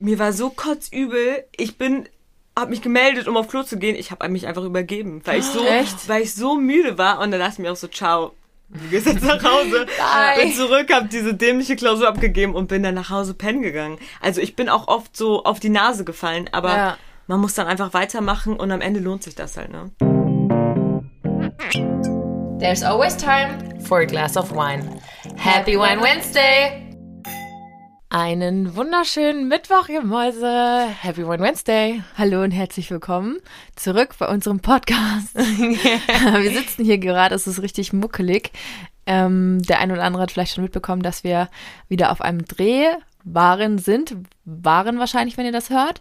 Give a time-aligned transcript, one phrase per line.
[0.00, 1.44] Mir war so kotzübel.
[1.56, 2.08] Ich bin
[2.56, 3.94] habe mich gemeldet, um auf Klo zu gehen.
[3.96, 6.08] Ich habe mich einfach übergeben, weil ich so, Echt?
[6.08, 7.18] weil ich so müde war.
[7.20, 8.32] Und dann dachte ich mir auch so, ciao.
[8.68, 9.86] Du gehst jetzt nach Hause.
[9.98, 10.40] Nein.
[10.40, 13.98] Bin zurück, habe diese dämliche Klausur abgegeben und bin dann nach Hause pennen gegangen.
[14.20, 16.98] Also ich bin auch oft so auf die Nase gefallen, aber Ja.
[17.28, 19.90] man muss dann einfach weitermachen und am Ende lohnt sich das halt, ne?
[22.60, 25.00] There's always time for a glass of wine.
[25.36, 26.87] Happy Wine Wednesday!
[28.10, 30.86] Einen wunderschönen Mittwoch, ihr Mäuse.
[31.02, 32.02] Happy Wine Wednesday.
[32.16, 33.36] Hallo und herzlich willkommen
[33.76, 35.34] zurück bei unserem Podcast.
[35.34, 38.50] wir sitzen hier gerade, es ist richtig muckelig.
[39.04, 41.50] Ähm, der ein oder andere hat vielleicht schon mitbekommen, dass wir
[41.88, 42.86] wieder auf einem Dreh
[43.24, 44.16] waren, sind,
[44.46, 46.00] waren wahrscheinlich, wenn ihr das hört.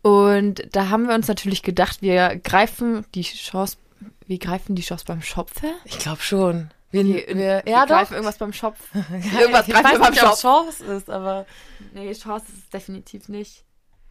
[0.00, 3.76] Und da haben wir uns natürlich gedacht, wir greifen die Chance,
[4.26, 5.66] wir greifen die Chance beim Schopfe.
[5.84, 6.70] Ich glaube schon.
[6.92, 7.96] Wir, Wir, wir, wir ja, doch.
[7.96, 8.78] greifen irgendwas beim Schopf.
[8.94, 10.40] Irgendwas ich greifen weiß wir beim nicht, ob Shop.
[10.40, 11.46] Chance ist, aber
[11.94, 13.64] Nee, Chance ist es definitiv nicht.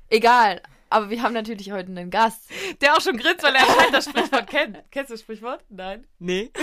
[0.09, 0.61] Egal.
[0.89, 2.41] Aber wir haben natürlich heute einen Gast.
[2.81, 4.77] der auch schon grinst, weil er anscheinend das Sprichwort kennt.
[4.91, 5.63] Kennst du das Sprichwort?
[5.69, 6.05] Nein.
[6.19, 6.51] Nee.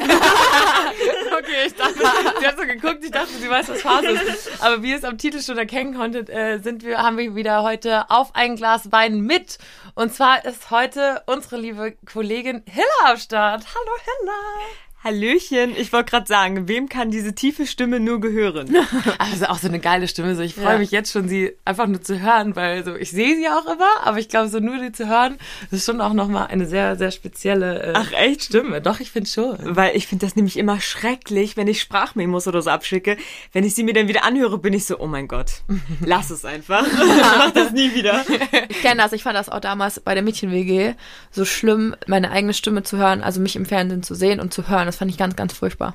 [1.39, 1.95] Okay, ich dachte,
[2.41, 4.63] sie hat so geguckt, ich dachte, sie weiß, was Phase ist.
[4.63, 7.63] Aber wie ihr es am Titel schon erkennen konntet, äh, sind wir, haben wir wieder
[7.63, 9.59] heute auf ein Glas Wein mit.
[9.95, 13.65] Und zwar ist heute unsere liebe Kollegin Hilla am Start.
[13.67, 14.88] Hallo Hilla.
[15.05, 18.77] Hallöchen, ich wollte gerade sagen, wem kann diese tiefe Stimme nur gehören?
[19.19, 20.35] Also auch so eine geile Stimme.
[20.35, 20.79] So, ich freue Ja.
[20.79, 23.89] mich jetzt schon, sie einfach nur zu hören, weil so ich sehe sie auch immer,
[24.05, 25.39] aber ich glaube, so nur sie zu hören,
[25.71, 28.45] ist schon auch nochmal eine sehr, sehr spezielle äh, Ach echt?
[28.45, 28.81] Stimme.
[28.81, 29.57] Doch, ich finde schon.
[29.61, 33.17] Weil ich finde das nämlich immer schrecklich, wenn ich Sprachmemos oder so abschicke.
[33.53, 35.63] Wenn ich sie mir dann wieder anhöre, bin ich so, oh mein Gott,
[36.05, 36.85] lass es einfach.
[37.39, 38.25] Mach das nie wieder.
[38.69, 40.95] Ich kenne das, ich fand das auch damals bei der Mädchen-WG
[41.31, 44.69] so schlimm, meine eigene Stimme zu hören, also mich im Fernsehen zu sehen und zu
[44.69, 44.88] hören.
[44.89, 45.95] Das fand ich ganz, ganz furchtbar.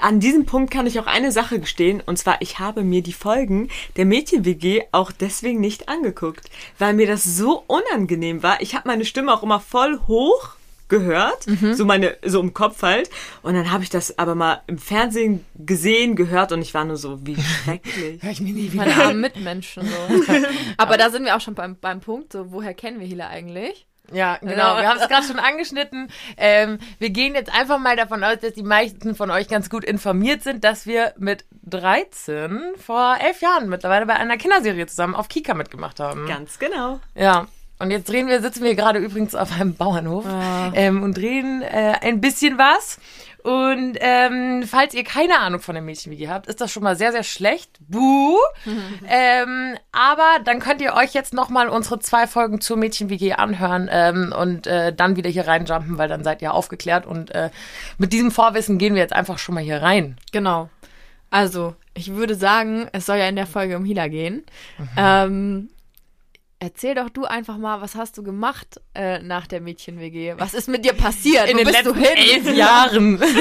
[0.00, 3.12] An diesem Punkt kann ich auch eine Sache gestehen, und zwar, ich habe mir die
[3.12, 8.60] Folgen der Mädchen-WG auch deswegen nicht angeguckt, weil mir das so unangenehm war.
[8.60, 10.56] Ich habe meine Stimme auch immer voll hoch
[10.88, 13.10] gehört, so meine, so im Kopf halt.
[13.42, 16.96] Und dann habe ich das aber mal im Fernsehen gesehen, gehört und ich war nur
[16.96, 18.22] so, wie schrecklich.
[18.22, 18.84] Hör ich mir nie wieder.
[18.84, 20.32] Meine armen Mitmenschen so.
[20.76, 23.86] Aber da sind wir auch schon beim, beim Punkt, so woher kennen wir Hila eigentlich?
[24.12, 24.76] Ja, genau.
[24.76, 26.08] Wir haben es gerade schon angeschnitten.
[26.36, 29.84] Ähm, wir gehen jetzt einfach mal davon aus, dass die meisten von euch ganz gut
[29.84, 35.28] informiert sind, dass wir mit 13 vor elf Jahren mittlerweile bei einer Kinderserie zusammen auf
[35.28, 36.26] Kika mitgemacht haben.
[36.26, 37.00] Ganz genau.
[37.14, 37.46] Ja.
[37.78, 40.24] Und jetzt drehen wir, sitzen wir gerade übrigens auf einem Bauernhof
[40.74, 42.98] ähm, und drehen äh, ein bisschen was.
[43.46, 47.12] Und ähm, falls ihr keine Ahnung von der Mädchen-WG habt, ist das schon mal sehr,
[47.12, 47.78] sehr schlecht.
[47.78, 48.36] Buh!
[49.08, 54.34] ähm, aber dann könnt ihr euch jetzt nochmal unsere zwei Folgen zur Mädchen-WG anhören ähm,
[54.36, 57.06] und äh, dann wieder hier reinjumpen, weil dann seid ihr aufgeklärt.
[57.06, 57.50] Und äh,
[57.98, 60.16] mit diesem Vorwissen gehen wir jetzt einfach schon mal hier rein.
[60.32, 60.68] Genau.
[61.30, 64.44] Also, ich würde sagen, es soll ja in der Folge um Hila gehen.
[64.96, 65.68] Ähm,
[66.58, 70.34] erzähl doch du einfach mal, was hast du gemacht äh, nach der Mädchen-WG?
[70.38, 71.48] Was ist mit dir passiert?
[71.48, 73.22] In Wo den letzten elf Jahren.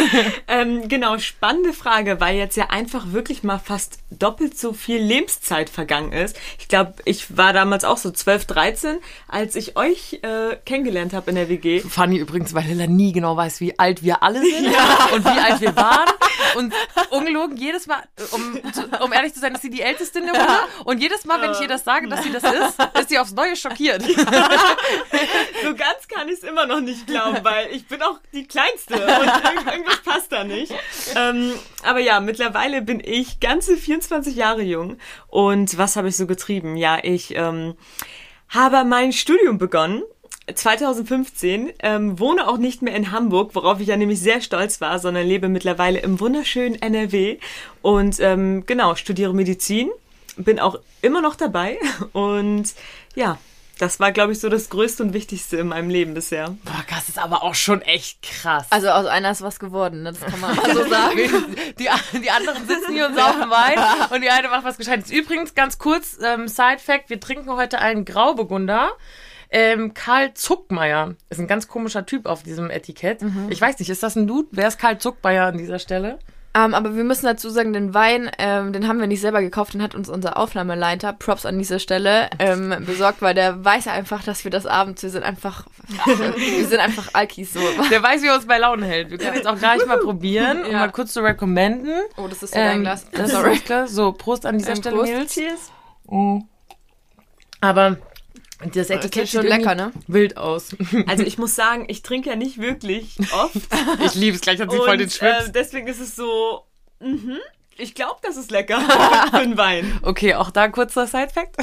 [0.48, 5.70] Ähm, genau, spannende Frage, weil jetzt ja einfach wirklich mal fast doppelt so viel Lebenszeit
[5.70, 6.38] vergangen ist.
[6.60, 11.32] Ich glaube, ich war damals auch so 12, 13, als ich euch äh, kennengelernt habe
[11.32, 11.82] in der WG.
[11.82, 14.68] Funny übrigens, weil Hilla nie genau weiß, wie alt wir alle sind
[15.14, 16.10] und wie alt wir waren.
[16.58, 16.74] Und
[17.10, 18.60] ungelogen, jedes Mal, um,
[19.02, 20.54] um ehrlich zu sein, ist sie die Älteste in der Runde.
[20.86, 23.34] Und jedes Mal, wenn ich ihr das sage, dass sie das ist, ist sie aufs
[23.34, 24.04] Neue schockiert.
[25.64, 28.94] So ganz kann ich es immer noch nicht glauben, weil ich bin auch die Kleinste
[28.94, 30.72] und irg irgendwas passt da nicht.
[31.16, 34.98] Ähm, aber ja, mittlerweile bin ich ganze 24 Jahre jung.
[35.28, 36.78] Und was habe ich so getrieben?
[36.78, 37.76] Ja, ich ähm,
[38.50, 40.04] habe mein Studium begonnen.
[40.54, 45.00] 2015, ähm, wohne auch nicht mehr in Hamburg, worauf ich ja nämlich sehr stolz war,
[45.00, 47.40] sondern lebe mittlerweile im wunderschönen NRW
[47.82, 49.90] und ähm, genau, studiere Medizin,
[50.38, 51.78] bin auch immer noch dabei
[52.14, 52.74] und
[53.16, 53.38] ja,
[53.78, 56.56] das war, glaube ich, so das Größte und Wichtigste in meinem Leben bisher.
[56.64, 58.68] Boah, das ist aber auch schon echt krass.
[58.70, 60.14] Also aus einer ist was geworden, ne?
[60.14, 61.20] das kann man mal so sagen.
[61.78, 63.78] Die, die anderen sitzen hier und saufen Wein
[64.12, 65.12] und die eine macht was Gescheites.
[65.12, 68.92] Übrigens, ganz kurz, ähm, Side-Fact, wir trinken heute einen Grauburgunder.
[69.50, 73.22] Ähm, Karl Zuckmeier ist ein ganz komischer Typ auf diesem Etikett.
[73.50, 74.48] Ich weiß nicht, ist das ein Dude?
[74.52, 76.20] Wer ist Karl Zuckmeier an dieser Stelle?
[76.58, 79.74] Ähm, aber wir müssen dazu sagen, den Wein, ähm, den haben wir nicht selber gekauft,
[79.74, 84.24] den hat uns unser Aufnahmeleiter, Props an dieser Stelle, ähm, besorgt, weil der weiß einfach,
[84.24, 85.66] dass wir das abends, wir sind einfach,
[86.38, 87.60] wir sind einfach Alkis so.
[87.92, 89.10] Der weiß, wie er uns bei Laune hält.
[89.12, 90.80] Wir können jetzt auch gleich mal probieren, um Ja.
[90.80, 91.92] mal kurz zu recommenden.
[92.16, 93.06] Oh, das ist ja dein Ähm, Glas.
[93.12, 93.56] das Sorry.
[93.56, 93.94] ist.
[93.94, 95.12] So, Prost an dieser Stelle, Prost.
[95.12, 95.34] Nils.
[95.34, 95.72] Cheers.
[97.62, 97.98] Aber
[98.72, 99.92] das Das Etikett sieht schon lecker, ne?
[100.08, 100.76] wild aus.
[101.08, 103.56] Also ich muss sagen, ich trinke ja nicht wirklich oft.
[104.06, 105.48] Ich liebe es, gleich hat sie voll den und Schwips.
[105.48, 106.64] äh, deswegen ist es so,
[107.00, 107.38] mhm,
[107.78, 108.80] ich glaube, das ist lecker
[109.30, 110.00] für einen Wein.
[110.02, 111.58] Okay, auch da kurzer Side-Fact.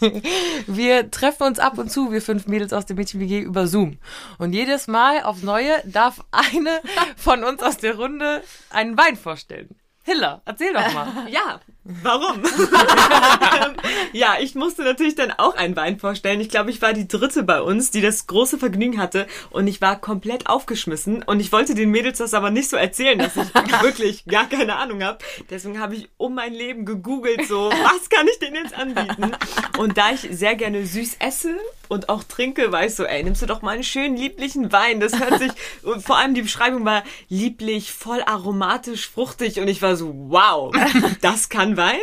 [0.66, 3.98] wir treffen uns ab und zu, wir fünf Mädels aus dem Mädchen-WG über Zoom.
[4.38, 6.80] Und jedes Mal aufs Neue darf eine
[7.16, 9.70] von uns aus der Runde einen Wein vorstellen.
[10.02, 11.08] Hiller, erzähl doch mal.
[11.30, 12.42] Ja, warum?
[14.12, 16.40] ja, ich musste natürlich dann auch einen Wein vorstellen.
[16.40, 19.80] Ich glaube, ich war die dritte bei uns, die das große Vergnügen hatte und ich
[19.80, 23.54] war komplett aufgeschmissen und ich wollte den Mädels das aber nicht so erzählen, dass ich
[23.82, 25.18] wirklich gar keine Ahnung habe.
[25.50, 29.32] Deswegen habe ich um mein Leben gegoogelt, so, was kann ich denen jetzt anbieten?
[29.78, 31.56] Und da ich sehr gerne süß esse
[31.88, 35.00] und auch trinke, war ich so, ey, nimmst du doch mal einen schönen, lieblichen Wein.
[35.00, 35.52] Das hört sich,
[35.82, 40.74] und vor allem die Beschreibung war lieblich, voll aromatisch, fruchtig und ich war so, wow,
[41.20, 42.00] das kann Wein?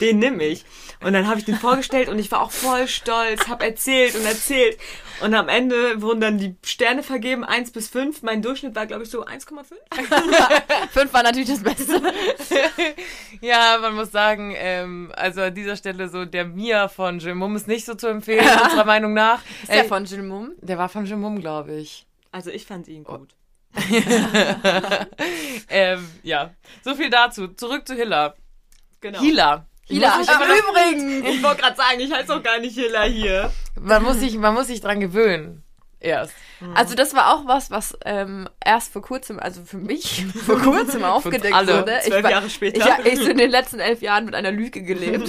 [0.00, 0.64] Den nehme ich.
[1.02, 4.24] Und dann habe ich den vorgestellt und ich war auch voll stolz, habe erzählt und
[4.24, 4.78] erzählt.
[5.20, 8.22] Und am Ende wurden dann die Sterne vergeben, 1 bis 5.
[8.22, 9.64] Mein Durchschnitt war, glaube ich, so 1,5.
[10.90, 12.00] 5 war natürlich das Beste.
[13.40, 17.68] ja, man muss sagen, ähm, also an dieser Stelle so der Mia von Jimum ist
[17.68, 19.42] nicht so zu empfehlen, unserer Meinung nach.
[19.62, 20.52] Ist der äh, von Jimum?
[20.60, 22.06] Der war von Jimum, glaube ich.
[22.30, 23.34] Also ich fand ihn gut.
[25.68, 27.48] ähm, ja, so viel dazu.
[27.48, 28.34] Zurück zu Hilla.
[29.00, 29.20] Genau.
[29.20, 29.66] Hila.
[29.86, 31.24] Hila, im Übrigen.
[31.26, 33.52] Ich wollte gerade sagen, ich heiße auch gar nicht Hilla hier.
[33.80, 35.62] Man muss sich, man muss sich dran gewöhnen.
[36.02, 36.34] Erst.
[36.74, 41.04] Also das war auch was, was ähm, erst vor kurzem, also für mich vor kurzem
[41.04, 41.78] aufgedeckt alle.
[41.80, 42.00] wurde.
[42.04, 42.98] Zwölf ich Jahre später.
[43.04, 45.28] Ich, ich so in den letzten elf Jahren mit einer Lüge gelebt.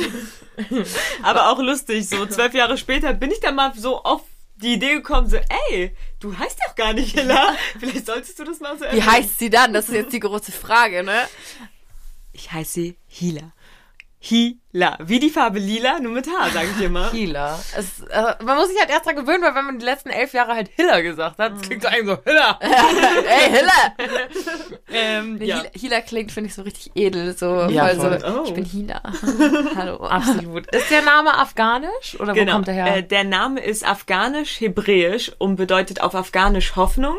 [1.23, 4.21] Aber auch lustig, so zwölf Jahre später bin ich dann mal so auf
[4.55, 5.37] die Idee gekommen, so,
[5.69, 7.55] ey, du heißt doch gar nicht Hilla.
[7.79, 9.73] Vielleicht solltest du das mal so Wie heißt sie dann?
[9.73, 11.27] Das ist jetzt die große Frage, ne?
[12.31, 13.51] Ich heiße Hila.
[14.25, 14.97] Hila.
[15.03, 17.11] Wie die Farbe lila, nur mit H, sage ich immer.
[17.11, 17.59] Hila.
[17.77, 20.31] Es, äh, man muss sich halt erst dran gewöhnen, weil wenn man die letzten elf
[20.33, 22.57] Jahre halt Hiller gesagt hat, das klingt so einem so Hiller.
[22.61, 23.93] Ey, Hilla!
[24.93, 25.57] ähm, ja.
[25.57, 27.35] Hila, Hila klingt, finde ich, so richtig edel.
[27.37, 28.43] So, Ja, voll so, Oh.
[28.45, 29.01] ich bin Hila.
[29.75, 29.97] Hallo.
[29.97, 30.67] Absolut.
[30.73, 32.53] Ist der Name afghanisch oder wo Genau.
[32.53, 32.95] kommt der her?
[32.97, 37.17] Äh, der Name ist afghanisch-hebräisch und bedeutet auf afghanisch Hoffnung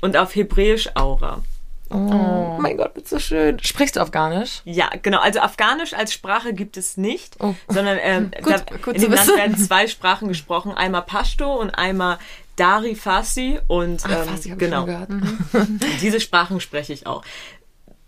[0.00, 1.42] und auf hebräisch Aura.
[1.90, 2.58] Oh.
[2.60, 3.58] mein Gott, das ist so schön.
[3.62, 4.62] Sprichst du afghanisch?
[4.64, 5.20] Ja, genau.
[5.20, 7.54] Also Afghanisch als Sprache gibt es nicht, Oh.
[7.68, 10.72] sondern ähm, Gut- da, gut in dem Land werden zwei Sprachen gesprochen.
[10.72, 12.18] Einmal Pashto und einmal
[12.56, 13.58] Dari Farsi.
[13.68, 15.68] Und ähm, Ah, Farsi hab ich genau, schon gehört.
[16.02, 17.22] Diese Sprachen spreche ich auch.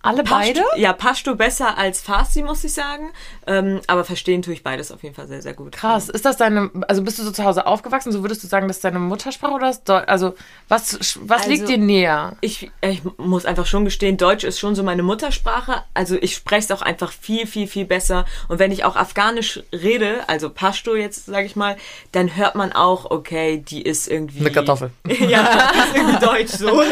[0.03, 0.61] Alle beide?
[0.61, 3.13] Pashto, ja, Pashto besser als Farsi, muss ich sagen.
[3.47, 5.73] Ähm, aber verstehen tue ich beides auf jeden Fall sehr, sehr gut.
[5.73, 6.09] Krass.
[6.09, 8.11] Ist das deine, also bist du so zu Hause aufgewachsen?
[8.13, 10.35] So würdest du sagen, das ist deine Muttersprache oder ist Deu also
[10.69, 12.37] was, was Also- liegt dir näher?
[12.41, 15.83] Ich, ich muss einfach schon gestehen, Deutsch ist schon so meine Muttersprache.
[15.95, 18.25] Also ich spreche es auch einfach viel, viel, viel besser.
[18.49, 21.77] Und wenn ich auch Afghanisch rede, also Pashto jetzt, sage ich mal,
[22.11, 24.41] dann hört man auch, okay, die ist irgendwie...
[24.41, 24.91] Eine Kartoffel.
[25.07, 26.83] ja, ist irgendwie Deutsch so.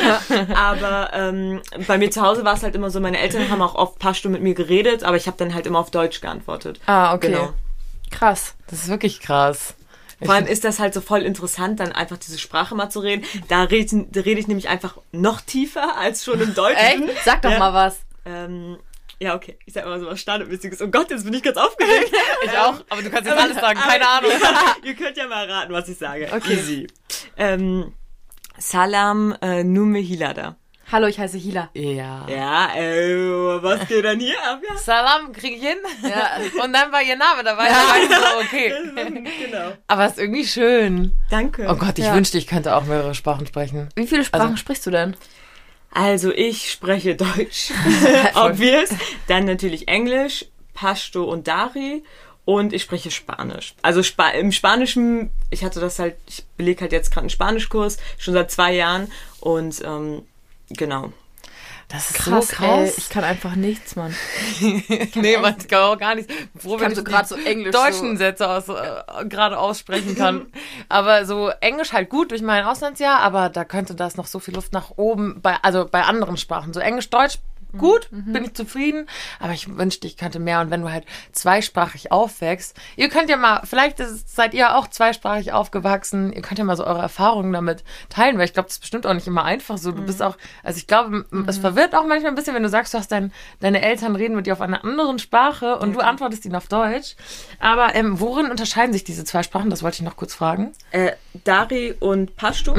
[0.54, 3.74] Aber ähm, bei mir zu Hause war es halt immer so, meine Eltern haben auch
[3.74, 6.80] oft Pashto mit mir geredet, aber ich habe dann halt immer auf Deutsch geantwortet.
[6.86, 7.28] Ah, okay.
[7.32, 7.52] Genau.
[8.10, 8.54] Krass.
[8.68, 9.74] Das ist wirklich krass.
[10.22, 13.24] Vor allem ist das halt so voll interessant, dann einfach diese Sprache mal zu reden.
[13.48, 17.08] Da rede da rede ich nämlich einfach noch tiefer als schon im Deutschen.
[17.08, 17.24] Echt?
[17.24, 17.58] Sag doch Ja.
[17.58, 18.00] mal was.
[18.26, 18.76] Ähm,
[19.18, 19.58] ja, okay.
[19.64, 20.82] Ich sag immer so was Standardmäßiges.
[20.82, 22.12] Oh Gott, jetzt bin ich ganz aufgeregt.
[22.44, 24.30] Ich auch, aber du kannst jetzt alles sagen, keine Aber- Ahnung.
[24.42, 26.28] Ja, ihr könnt ja mal raten, was ich sage.
[26.34, 26.52] Okay.
[26.54, 26.86] Easy.
[27.38, 27.94] Ähm,
[28.58, 30.56] Salam äh, Nume Hilada.
[30.92, 31.70] Hallo, ich heiße Hila.
[31.74, 32.26] Ja.
[32.28, 34.60] Ja, äh, was geht dann hier ab?
[34.68, 34.76] Ja.
[34.76, 35.76] Salam krieg ich hin.
[36.02, 36.36] Ja.
[36.64, 37.68] Und dann war ihr Name dabei.
[37.68, 38.72] Da war ich so, okay.
[39.46, 39.72] genau.
[39.86, 41.12] Aber ist irgendwie schön.
[41.30, 41.66] Danke.
[41.70, 42.14] Oh Gott, ich Ja.
[42.14, 43.88] wünschte, ich könnte auch mehrere Sprachen sprechen.
[43.94, 45.16] Wie viele Sprachen Also- sprichst du denn?
[45.92, 47.72] Also ich spreche Deutsch,
[48.34, 48.90] obvious.
[49.26, 52.02] Dann natürlich Englisch, Pashto und Dari.
[52.44, 53.74] Und ich spreche Spanisch.
[53.82, 57.98] Also Spa im Spanischen, ich hatte das halt, ich belege halt jetzt gerade einen Spanischkurs,
[58.18, 59.10] schon seit zwei Jahren.
[59.40, 60.22] Und ähm,
[60.70, 61.12] genau.
[61.88, 62.90] Das ist Krass, so krass.
[62.92, 64.14] Ey, ich kann einfach nichts, Mann.
[64.60, 66.30] nee, man kann auch gar nicht.
[66.56, 70.14] Froh, kann wenn so ich die so Englisch deutschen so- Sätze aus, äh, gerade aussprechen
[70.16, 70.46] kann.
[70.88, 74.54] aber so Englisch halt gut durch mein Auslandsjahr, aber da könnte das noch so viel
[74.54, 76.72] Luft nach oben bei, also bei anderen Sprachen.
[76.72, 77.38] So Englisch, Deutsch,
[77.78, 79.06] gut, bin ich zufrieden,
[79.38, 80.60] aber ich wünschte, ich könnte mehr.
[80.60, 84.86] Und wenn du halt zweisprachig aufwächst, ihr könnt ja mal, vielleicht ist, seid ihr auch
[84.88, 88.74] zweisprachig aufgewachsen, ihr könnt ja mal so eure Erfahrungen damit teilen, weil ich glaube, das
[88.76, 89.92] ist bestimmt auch nicht immer einfach so.
[89.92, 92.68] Du bist auch, also ich glaube, m- es verwirrt auch manchmal ein bisschen, wenn du
[92.68, 96.00] sagst, du hast dein, deine Eltern reden mit dir auf einer anderen Sprache und du
[96.00, 97.16] antwortest ihnen auf Deutsch.
[97.58, 99.70] Aber ähm, worin unterscheiden sich diese zwei Sprachen?
[99.70, 100.72] Das wollte ich noch kurz fragen.
[100.90, 101.12] Äh,
[101.44, 102.74] Dari und Pashto,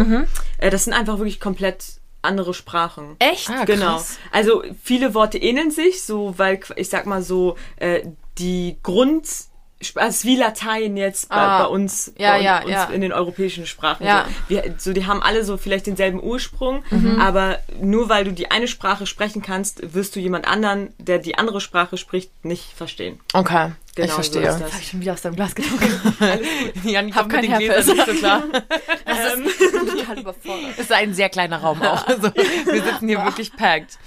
[0.57, 1.83] äh, das sind einfach wirklich komplett
[2.22, 3.16] andere Sprachen.
[3.20, 3.50] Echt?
[3.50, 3.94] Ah, Genau.
[3.98, 4.18] krass.
[4.32, 8.01] Also viele Worte ähneln sich, so weil ich sag mal so äh,
[8.38, 9.28] die Grund
[9.96, 11.63] also wie Latein jetzt bei, Ah.
[11.63, 12.84] bei uns, Ja, bei ja, uns ja.
[12.86, 14.06] in den europäischen Sprachen.
[14.06, 14.25] Ja.
[14.28, 14.32] So.
[14.50, 17.20] Wir, so, die haben alle so vielleicht denselben Ursprung, Mhm.
[17.20, 21.36] aber nur weil du die eine Sprache sprechen kannst, wirst du jemand anderen, der die
[21.40, 23.20] andere Sprache spricht, nicht verstehen.
[23.34, 24.41] Okay, Genau, ich so verstehe.
[24.50, 24.74] ist das.
[24.74, 25.91] Hab ich schon wieder aus deinem Glas getrunken.
[26.83, 27.88] Jan, ich Hab kein Gläsern Herpes.
[27.88, 28.43] nicht so klar.
[29.12, 29.45] Ähm,
[29.98, 30.71] Total überfordert.
[30.77, 32.07] Es ist ein sehr kleiner Raum auch.
[32.07, 33.98] Also, wir sitzen hier wirklich packed.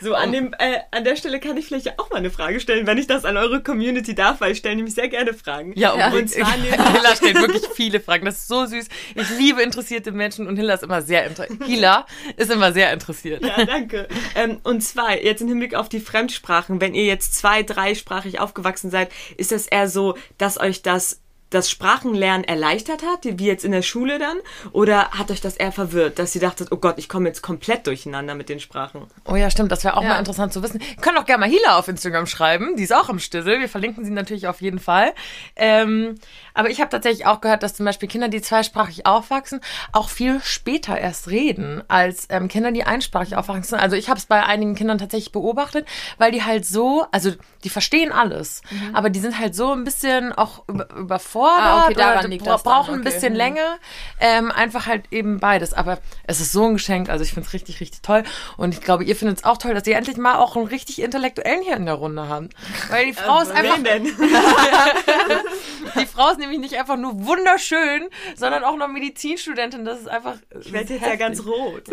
[0.00, 2.86] so, an, dem, äh, an der Stelle kann ich vielleicht auch mal eine Frage stellen,
[2.86, 5.72] wenn ich das an eure Community darf, weil ich stelle nämlich sehr gerne Fragen.
[5.76, 6.10] Ja, Ja.
[6.12, 8.24] und zwar Hilla stellt wirklich viele Fragen.
[8.24, 8.86] Das ist so süß.
[9.16, 11.64] Ich liebe interessierte Menschen und Hilla ist immer sehr interessiert.
[11.64, 12.06] Hilla
[12.36, 13.44] ist immer sehr interessiert.
[13.44, 14.06] Ja, danke.
[14.36, 18.90] Ähm, und zwar, jetzt im Hinblick auf die Fremdsprachen, wenn ihr jetzt zwei-, dreisprachig aufgewachsen
[18.90, 21.18] seid, ist das eher so, dass euch das
[21.50, 24.38] das Sprachenlernen erleichtert hat, wie jetzt in der Schule dann?
[24.72, 27.86] Oder hat euch das eher verwirrt, dass ihr dachtet, oh Gott, ich komme jetzt komplett
[27.86, 29.02] durcheinander mit den Sprachen?
[29.26, 29.70] Oh ja, stimmt.
[29.70, 30.08] Das wäre auch Ja.
[30.08, 30.80] mal interessant zu wissen.
[30.80, 32.76] Ihr könnt auch gerne mal Hila auf Instagram schreiben.
[32.76, 33.60] Die ist auch im Stissel.
[33.60, 35.12] Wir verlinken sie natürlich auf jeden Fall.
[35.54, 36.14] Ähm,
[36.54, 39.60] aber ich habe tatsächlich auch gehört, dass zum Beispiel Kinder, die zweisprachig aufwachsen,
[39.92, 43.78] auch viel später erst reden als ähm, Kinder, die einsprachig aufwachsen.
[43.78, 45.86] Also ich habe es bei einigen Kindern tatsächlich beobachtet,
[46.16, 47.30] weil die halt so, also
[47.64, 51.94] die verstehen alles, aber die sind halt so ein bisschen auch über, überfordert Ah, okay,
[51.94, 53.10] daran liegt bra- das brauchen ein okay.
[53.10, 53.38] bisschen Mhm.
[53.38, 53.78] länger.
[54.20, 55.72] Ähm, einfach halt eben beides.
[55.74, 57.08] Aber es ist so ein Geschenk.
[57.08, 58.24] Also ich finde es richtig, richtig toll.
[58.56, 61.00] Und ich glaube, ihr findet es auch toll, dass ihr endlich mal auch einen richtig
[61.00, 62.52] Intellektuellen hier in der Runde habt.
[62.90, 64.04] Weil die Frau ist einfach, denn?
[66.00, 69.84] die Frau ist nämlich nicht einfach nur wunderschön, sondern auch noch Medizinstudentin.
[69.84, 70.34] Das ist einfach.
[70.60, 71.84] Ich werde jetzt ja ganz rot.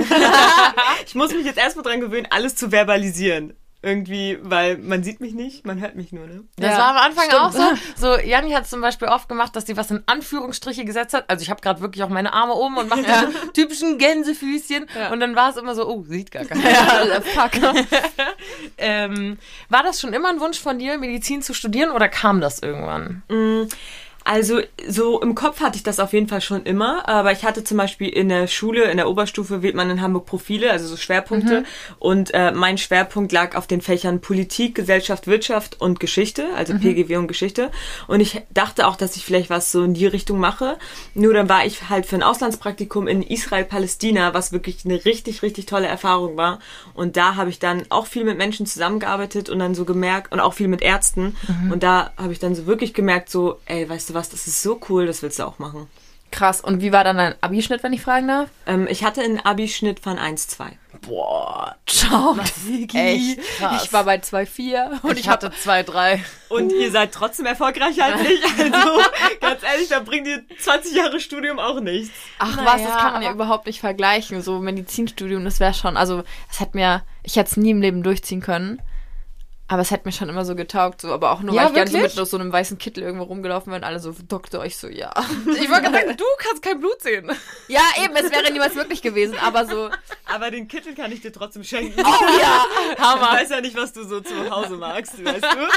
[1.06, 3.54] ich muss mich jetzt erstmal dran gewöhnen, alles zu verbalisieren.
[3.82, 6.44] Irgendwie, weil man sieht mich nicht, man hört mich nur, ne?
[6.58, 7.42] Das Ja, war am Anfang stimmt.
[7.42, 7.64] auch so.
[7.96, 11.30] So, Janni hat zum Beispiel oft gemacht, dass sie was in Anführungsstriche gesetzt hat.
[11.30, 14.86] Also ich habe gerade wirklich auch meine Arme oben und mache diese typischen Gänsefüßchen.
[15.14, 16.62] Und dann war es immer so, oh, sieht gar keiner.
[16.70, 17.52] Ja, fuck.
[18.78, 19.38] Ähm,
[19.70, 23.24] war das schon immer ein Wunsch von dir, Medizin zu studieren oder kam das irgendwann?
[24.32, 27.64] Also so im Kopf hatte ich das auf jeden Fall schon immer, aber ich hatte
[27.64, 30.98] zum Beispiel in der Schule, in der Oberstufe wählt man in Hamburg Profile, also so
[30.98, 31.64] Schwerpunkte.
[31.98, 37.16] Und äh, mein Schwerpunkt lag auf den Fächern Politik, Gesellschaft, Wirtschaft und Geschichte, also PGW
[37.16, 37.72] und Geschichte.
[38.06, 40.78] Und ich dachte auch, dass ich vielleicht was so in die Richtung mache,
[41.16, 45.42] nur dann war ich halt für ein Auslandspraktikum in Israel, Palästina, was wirklich eine richtig,
[45.42, 46.60] richtig tolle Erfahrung war.
[46.94, 50.40] Und da habe ich dann auch viel mit Menschen zusammengearbeitet und dann so gemerkt und
[50.40, 51.36] auch viel mit Ärzten.
[51.72, 54.62] Und da habe ich dann so wirklich gemerkt, so, ey, weißt du was, das ist
[54.62, 55.88] so cool, das willst du auch machen.
[56.32, 56.62] Krass.
[56.62, 58.50] Und wie war dann dein Abischnitt, wenn ich fragen darf?
[58.68, 60.74] Ähm, ich hatte einen Abi-Schnitt von 1,2.
[61.02, 62.38] Boah, Ciao.
[62.94, 63.84] echt krass.
[63.84, 66.24] Ich war bei 2,4 und und ich hatte zwei, drei.
[66.50, 68.44] Und ihr seid trotzdem erfolgreicher als ich.
[68.44, 69.00] Also,
[69.42, 72.14] ganz ehrlich, da bringt ihr 20 Jahre Studium auch nichts.
[72.40, 74.42] Ach Naja, was, das kann man ja überhaupt nicht vergleichen.
[74.42, 78.04] So Medizinstudium, das wäre schon, also es hat mir, ich hätte es nie im Leben
[78.04, 78.82] durchziehen können.
[79.70, 81.76] Aber es hätte mir schon immer so getaugt, so, aber auch nur, Ja, weil ich
[81.92, 84.88] gerne so mit so einem weißen Kittel irgendwo rumgelaufen bin, alle so, Doktor, ich so,
[84.88, 85.14] ja.
[85.46, 87.32] Ich wollte gerade sagen, du kannst kein Blut sehen.
[87.68, 89.92] Ja, eben, es wäre niemals möglich gewesen, aber so,
[90.26, 92.02] Aber den Kittel kann ich dir trotzdem schenken.
[92.04, 92.66] oh ja.
[92.94, 95.68] Ich weiß ja nicht, was du so zu Hause magst, weißt du?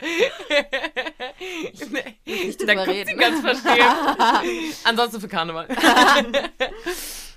[2.24, 3.18] Nicht drüber da guckt sie reden.
[3.18, 4.74] ganz verstehen.
[4.84, 5.68] Ansonsten für Karneval.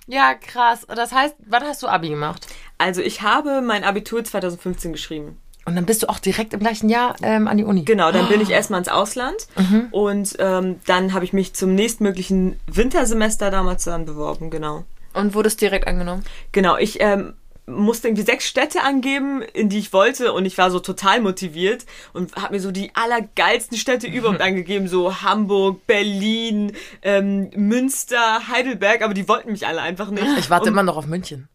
[0.07, 0.85] ja, krass.
[0.87, 2.47] Das heißt, wann hast du Abi gemacht?
[2.83, 5.37] Also, ich habe mein Abitur 2015 geschrieben.
[5.65, 7.85] Und dann bist du auch direkt im gleichen Jahr ähm, an die Uni.
[7.85, 9.87] Genau, dann bin ich erstmal ins Ausland Mhm.
[9.91, 14.83] und ähm, dann habe ich mich zum nächstmöglichen Wintersemester damals dann beworben, genau.
[15.13, 16.23] Und wurdest direkt angenommen.
[16.51, 17.35] Genau, ich ähm,
[17.65, 21.85] musste irgendwie sechs Städte angeben, in die ich wollte und ich war so total motiviert
[22.11, 26.73] und habe mir so die allergeilsten Städte überhaupt angegeben, so Hamburg, Berlin,
[27.03, 30.27] ähm, Münster, Heidelberg, aber die wollten mich alle einfach nicht.
[30.39, 31.47] Ich warte Und- immer noch auf München.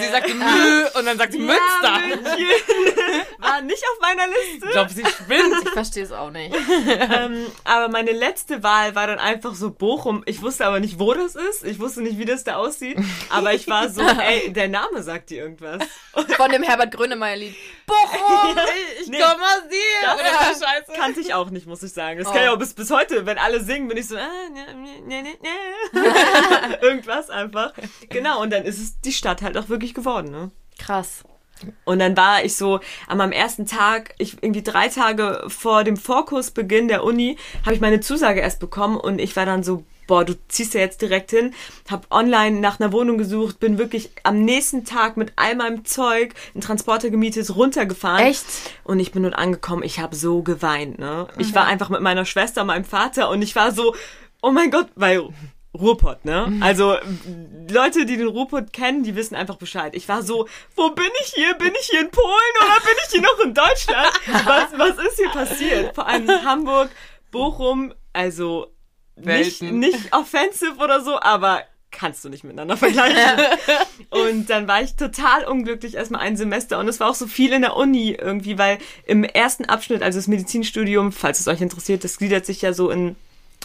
[0.00, 1.58] Sie sagte Mü und dann sagt sie Münster.
[1.82, 2.46] Ja, München
[3.38, 4.66] war nicht auf meiner Liste.
[4.66, 5.64] Ich glaube, sie spinnt.
[5.64, 6.54] Ich verstehe es auch nicht.
[6.86, 10.22] ähm, aber meine letzte Wahl war dann einfach so Bochum.
[10.26, 11.64] Ich wusste aber nicht, wo das ist.
[11.64, 12.98] Ich wusste nicht, wie das da aussieht.
[13.30, 15.82] Aber ich war so, ey, der Name sagt dir irgendwas.
[16.36, 17.54] Von dem Herbert Grönemeyer-Lied.
[17.88, 18.56] Bochum,
[19.02, 19.18] ich Nee.
[19.20, 20.04] komm aus dir.
[20.04, 20.92] Das Oder so Scheiße.
[21.00, 22.18] kannte ich auch nicht, muss ich sagen.
[22.20, 22.32] Das Oh.
[22.32, 25.22] kann ich auch bis, bis heute, wenn alle singen, bin ich so, ah, ne, ne,
[25.22, 26.78] ne, ne.
[26.82, 27.72] irgendwas einfach.
[28.08, 30.50] Genau, und dann ist es die Stadt halt auch wirklich geworden, ne?
[30.78, 31.24] Krass.
[31.84, 32.78] Und dann war ich so
[33.08, 37.80] an meinem ersten Tag, ich irgendwie drei Tage vor dem Vorkursbeginn der Uni, habe ich
[37.80, 41.30] meine Zusage erst bekommen und ich war dann so, boah, du ziehst ja jetzt direkt
[41.30, 41.54] hin,
[41.88, 46.34] habe online nach einer Wohnung gesucht, bin wirklich am nächsten Tag mit all meinem Zeug,
[46.54, 48.26] einen Transporter gemietet, runtergefahren.
[48.26, 48.44] Echt?
[48.82, 51.28] Und ich bin dort angekommen, ich habe so geweint, ne?
[51.38, 53.94] Ich war einfach mit meiner Schwester, meinem Vater und ich war so,
[54.42, 55.28] oh mein Gott, weil
[55.78, 56.50] Ruhrpott, ne?
[56.60, 56.96] Also
[57.70, 59.94] Leute, die den Ruhrpott kennen, die wissen einfach Bescheid.
[59.94, 61.54] Ich war so, wo bin ich hier?
[61.54, 64.10] Bin ich hier in Polen oder bin ich hier noch in Deutschland?
[64.46, 65.94] Was, was ist hier passiert?
[65.94, 66.88] Vor allem Hamburg,
[67.30, 68.72] Bochum, also
[69.24, 69.78] Welten.
[69.78, 73.18] nicht offensive oder so, aber kannst du nicht miteinander vergleichen.
[74.10, 77.52] und dann war ich total unglücklich erstmal ein Semester und es war auch so viel
[77.52, 82.04] in der Uni irgendwie, weil im ersten Abschnitt, also das Medizinstudium, falls es euch interessiert,
[82.04, 83.16] das gliedert sich ja so in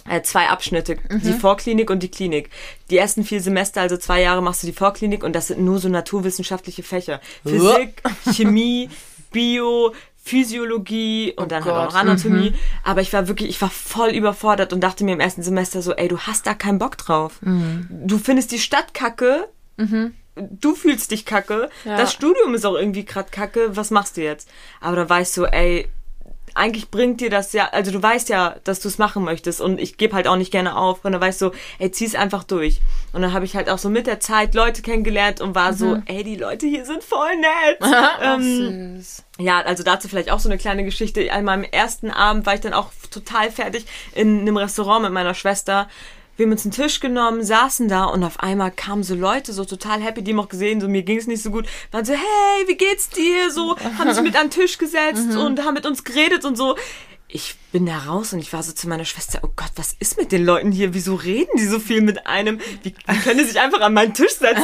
[0.10, 2.50] äh, zwei Abschnitte, die Vorklinik und die Klinik.
[2.90, 5.80] Die ersten vier Semester, also zwei Jahre machst du die Vorklinik und das sind nur
[5.80, 7.22] so naturwissenschaftliche Fächer.
[7.44, 8.02] Physik,
[8.34, 8.90] Chemie,
[9.32, 9.94] Bio,
[10.26, 12.54] Physiologie und dann halt auch noch Gott, Anatomie.
[12.84, 15.94] Aber ich war wirklich, ich war voll überfordert und dachte mir im ersten Semester so,
[15.94, 17.40] ey, du hast da keinen Bock drauf.
[17.90, 19.50] Du findest die Stadt kacke.
[20.36, 21.70] Du fühlst dich kacke.
[21.84, 21.98] Ja.
[21.98, 23.76] Das Studium ist auch irgendwie grad kacke.
[23.76, 24.50] Was machst du jetzt?
[24.80, 25.90] Aber da war ich so, ey,
[26.56, 29.80] eigentlich bringt dir das ja, also du weißt ja, dass du es machen möchtest und
[29.80, 32.44] ich gebe halt auch nicht gerne auf und dann war ich so, ey, zieh's einfach
[32.44, 32.82] durch.
[33.12, 36.02] Und dann habe ich halt auch so mit der Zeit Leute kennengelernt und war so,
[36.06, 37.80] ey, die Leute hier sind voll nett.
[38.22, 39.24] ähm, Süß.
[39.40, 41.32] ja, also dazu vielleicht auch so eine kleine Geschichte.
[41.32, 45.34] An meinem ersten Abend war ich dann auch total fertig in einem Restaurant mit meiner
[45.34, 45.88] Schwester.
[46.36, 49.66] Wir haben uns einen Tisch genommen, saßen da und auf einmal kamen so Leute, so
[49.66, 52.14] total happy, die haben auch gesehen, so mir ging es nicht so gut, waren so,
[52.14, 53.52] hey, wie geht's dir?
[53.52, 56.76] So, haben sich mit an den Tisch gesetzt und haben mit uns geredet und so.
[57.28, 60.18] Ich bin da raus und ich war so zu meiner Schwester, oh Gott, was ist
[60.18, 60.94] mit den Leuten hier?
[60.94, 62.60] Wieso reden die so viel mit einem?
[62.84, 64.64] Wie, wie können die sich einfach an meinen Tisch setzen?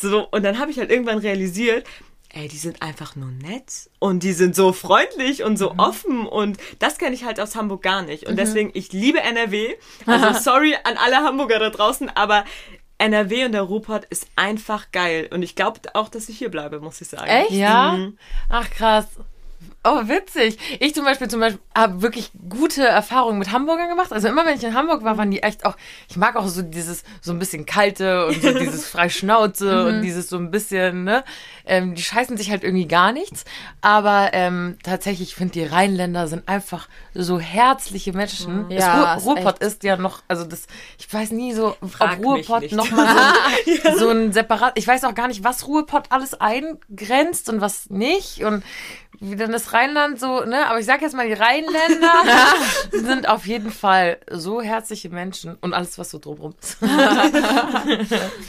[0.00, 0.28] So, so.
[0.30, 1.86] Und dann habe ich halt irgendwann realisiert,
[2.32, 6.58] ey, die sind einfach nur nett und die sind so freundlich und so offen und
[6.78, 8.26] das kenne ich halt aus Hamburg gar nicht.
[8.26, 9.74] Und deswegen, ich liebe NRW.
[10.06, 12.44] Also sorry an alle Hamburger da draußen, aber
[12.98, 15.28] NRW und der Ruhrpott ist einfach geil.
[15.32, 17.26] Und ich glaube auch, dass ich hier bleibe, muss ich sagen.
[17.26, 17.50] Echt?
[17.50, 17.96] Ja?
[17.96, 18.18] Mhm.
[18.48, 19.06] Ach krass.
[19.84, 20.58] Oh, witzig.
[20.78, 24.12] Ich zum Beispiel, zum Beispiel habe wirklich gute Erfahrungen mit Hamburgern gemacht.
[24.12, 25.76] Also immer wenn ich in Hamburg war, waren die echt auch,
[26.08, 30.28] ich mag auch so dieses, so ein bisschen kalte und so dieses Freischnauze und dieses
[30.28, 31.24] so ein bisschen, ne,
[31.66, 33.44] ähm, die scheißen sich halt irgendwie gar nichts.
[33.80, 38.70] Aber ähm, tatsächlich, ich finde, die Rheinländer sind einfach so herzliche Menschen.
[38.70, 42.18] Ja, das ist Ruhr, Ruhrpott ist ja noch, also das, ich weiß nie so, Frag
[42.18, 43.16] ob Ruhrpott nochmal
[43.82, 47.90] so, so ein separat, ich weiß auch gar nicht, was Ruhrpott alles eingrenzt und was
[47.90, 48.62] nicht und
[49.22, 52.12] wie dann das Rheinland so, ne, aber ich sag jetzt mal, die Rheinländer
[52.92, 56.76] sind auf jeden Fall so herzliche Menschen und alles, was so drumrum ist.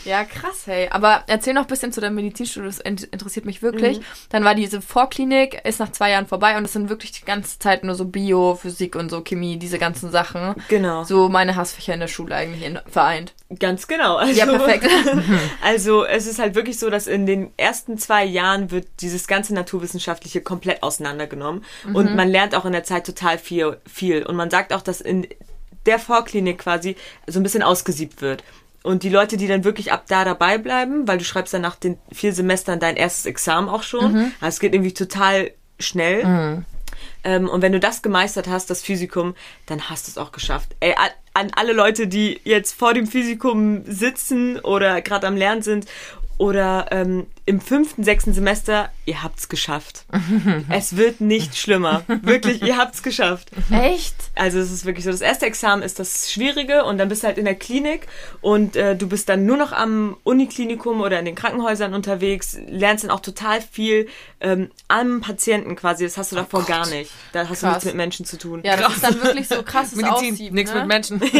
[0.05, 0.88] Ja, krass, hey.
[0.91, 3.99] Aber erzähl noch ein bisschen zu deinem Medizinstudium, das in- interessiert mich wirklich.
[3.99, 4.03] Mhm.
[4.29, 7.59] Dann war diese Vorklinik, ist nach zwei Jahren vorbei und es sind wirklich die ganze
[7.59, 10.55] Zeit nur so Bio, Physik und so Chemie, diese ganzen Sachen.
[10.67, 11.03] Genau.
[11.03, 13.33] So meine Hassfächer in der Schule eigentlich in, vereint.
[13.59, 14.15] Ganz genau.
[14.17, 14.88] Also, Ja, perfekt.
[15.62, 19.53] Also es ist halt wirklich so, dass in den ersten zwei Jahren wird dieses ganze
[19.53, 21.65] Naturwissenschaftliche komplett auseinandergenommen.
[21.93, 24.26] Und man lernt auch in der Zeit total viel, viel.
[24.26, 25.28] Und man sagt auch, dass in
[25.86, 26.95] der Vorklinik quasi
[27.28, 28.43] so ein bisschen ausgesiebt wird.
[28.82, 31.76] Und die Leute, die dann wirklich ab da dabei bleiben, weil du schreibst dann nach
[31.76, 34.15] den vier Semestern dein erstes Examen auch schon.
[34.39, 36.63] Also es geht irgendwie total schnell.
[37.26, 40.76] Ähm, und wenn du das gemeistert hast, das Physikum, dann hast du es auch geschafft.
[40.80, 45.62] Ey, an, an alle Leute, die jetzt vor dem Physikum sitzen oder gerade am Lernen
[45.62, 45.86] sind
[46.38, 50.06] oder ähm, im fünften, sechsten Semester, ihr habt's geschafft.
[50.69, 52.03] es wird nicht schlimmer.
[52.08, 53.49] Wirklich, ihr habt's geschafft.
[53.69, 54.15] Echt?
[54.36, 57.27] Also es ist wirklich so, das erste Examen ist das Schwierige und dann bist du
[57.27, 58.08] halt in der Klinik
[58.41, 63.03] und äh, du bist dann nur noch am Uniklinikum oder in den Krankenhäusern unterwegs, lernst
[63.03, 64.08] dann auch total viel
[64.39, 67.12] ähm, am Patienten quasi, das hast du davor gar nicht.
[67.34, 67.75] Da hast du Krass.
[67.75, 68.62] nichts mit Menschen zu tun.
[68.63, 70.79] Ja, das ist dann wirklich so krasses Medizin, nichts ne?
[70.79, 71.21] mit Menschen.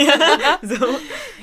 [0.62, 0.76] So.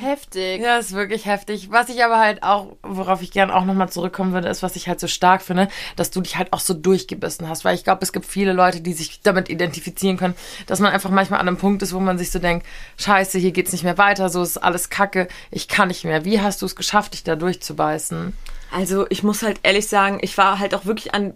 [0.01, 0.61] Heftig.
[0.61, 1.71] Ja, ist wirklich heftig.
[1.71, 4.89] Was ich aber halt auch, worauf ich gern auch nochmal zurückkommen würde, ist, was ich
[4.89, 7.65] halt so stark finde, dass du dich halt auch so durchgebissen hast.
[7.65, 10.35] Weil ich glaube, es gibt viele Leute, die sich damit identifizieren können,
[10.67, 12.67] dass man einfach manchmal an einem Punkt ist, wo man sich so denkt,
[12.99, 16.25] scheiße, hier geht's nicht mehr weiter, so ist alles kacke, ich kann nicht mehr.
[16.25, 18.33] Wie hast du es geschafft, dich da durchzubeißen?
[18.73, 21.35] Also ich muss halt ehrlich sagen, ich war halt auch wirklich an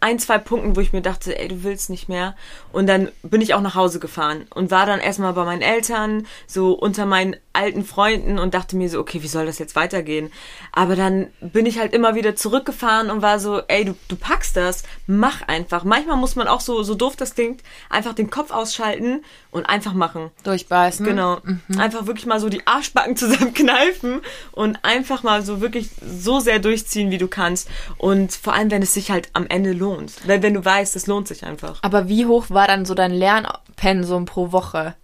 [0.00, 2.36] ein, zwei Punkten, wo ich mir dachte, ey, du willst nicht mehr.
[2.72, 6.26] Und dann bin ich auch nach Hause gefahren und war dann erstmal bei meinen Eltern,
[6.46, 10.32] so unter meinen alten Freunden und dachte mir so, okay, wie soll das jetzt weitergehen?
[10.72, 14.56] Aber dann bin ich halt immer wieder zurückgefahren und war so, ey, du, du packst
[14.56, 15.84] das, mach einfach.
[15.84, 19.92] Manchmal muss man auch so, so doof das klingt, einfach den Kopf ausschalten und einfach
[19.92, 20.30] machen.
[20.44, 21.04] Durchbeißen?
[21.04, 21.40] Genau.
[21.76, 27.10] Einfach wirklich mal so die Arschbacken zusammenkneifen und einfach mal so wirklich so sehr durchziehen,
[27.10, 27.68] wie du kannst.
[27.98, 30.26] Und vor allem, wenn es sich halt am Ende lohnt.
[30.26, 31.78] Weil wenn du weißt, es lohnt sich einfach.
[31.82, 34.94] Aber wie hoch war dann so dein Lernpensum pro Woche?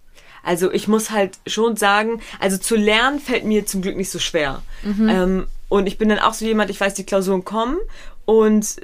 [0.43, 4.19] Also ich muss halt schon sagen, also zu lernen fällt mir zum Glück nicht so
[4.19, 4.61] schwer.
[5.09, 7.77] Ähm, und ich bin dann auch so jemand, ich weiß, die Klausuren kommen
[8.25, 8.77] und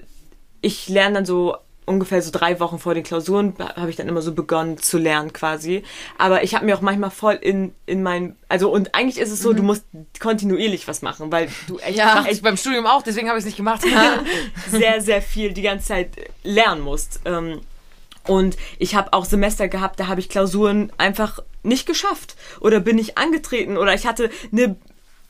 [0.62, 4.22] ich lerne dann so ungefähr so drei Wochen vor den Klausuren habe ich dann immer
[4.22, 5.84] so begonnen zu lernen quasi.
[6.18, 9.42] Aber ich habe mir auch manchmal voll in, in mein, also und eigentlich ist es
[9.42, 9.58] so, mhm.
[9.58, 9.86] du musst
[10.20, 13.46] kontinuierlich was machen, weil du echt, ja, echt beim Studium auch, deswegen habe ich es
[13.46, 13.84] nicht gemacht.
[14.72, 16.10] sehr, sehr viel die ganze Zeit
[16.44, 17.22] lernen musst.
[17.26, 17.62] Ähm,
[18.28, 22.96] und ich habe auch Semester gehabt, da habe ich Klausuren einfach nicht geschafft oder bin
[22.96, 24.76] nicht angetreten oder ich hatte eine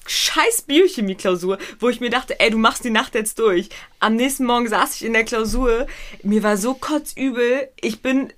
[0.07, 3.69] scheiß Biochemie-Klausur, wo ich mir dachte, ey, du machst die Nacht jetzt durch.
[3.99, 5.87] Am nächsten Morgen saß ich in der Klausur,
[6.23, 8.31] mir war so kotzübel, ich bin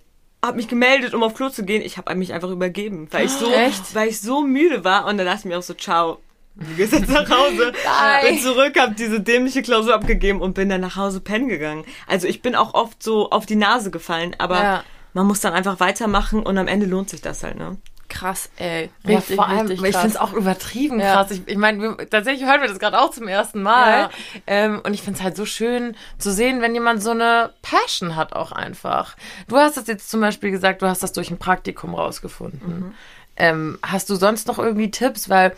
[0.43, 1.81] hab mich gemeldet, um auf Klo zu gehen.
[1.81, 3.95] Ich habe mich einfach übergeben, weil ich so, Echt?
[3.95, 5.05] weil ich so müde war.
[5.05, 6.19] Und dann dachte ich mir auch so, ciao,
[6.55, 7.73] du gehst jetzt nach Hause.
[8.23, 11.85] bin zurück, hab diese dämliche Klausur abgegeben und bin dann nach Hause pennen gegangen.
[12.07, 14.83] Also ich bin auch oft so auf die Nase gefallen, aber ja.
[15.13, 17.77] man muss dann einfach weitermachen und am Ende lohnt sich das halt, ne?
[18.09, 18.89] Krass, ey.
[19.05, 21.13] Richtig, ja, vor allem, ich finde es auch übertrieben ja.
[21.13, 21.31] krass.
[21.31, 24.01] Ich, ich meine, tatsächlich hören wir das gerade auch zum ersten Mal.
[24.01, 24.09] Ja.
[24.47, 28.15] Ähm, und ich finde es halt so schön zu sehen, wenn jemand so eine Passion
[28.15, 29.15] hat auch einfach.
[29.47, 32.79] Du hast das jetzt zum Beispiel gesagt, du hast das durch ein Praktikum rausgefunden.
[32.79, 32.93] Mhm.
[33.37, 35.29] Ähm, hast du sonst noch irgendwie Tipps?
[35.29, 35.53] Weil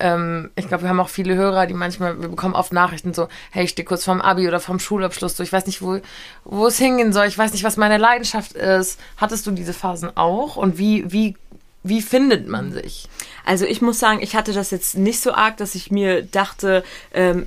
[0.00, 3.28] ähm, ich glaube, wir haben auch viele Hörer, die manchmal, wir bekommen oft Nachrichten so,
[3.50, 6.00] hey, ich stehe kurz vorm Abi oder vorm Schulabschluss, so, ich weiß nicht, wo,
[6.44, 9.00] wo es hingehen soll, ich weiß nicht, was meine Leidenschaft ist.
[9.16, 10.56] Hattest du diese Phasen auch?
[10.56, 11.36] Und wie, wie
[11.82, 13.08] wie findet man sich?
[13.44, 16.84] Also ich muss sagen, ich hatte das jetzt nicht so arg, dass ich mir dachte,
[17.12, 17.46] ähm,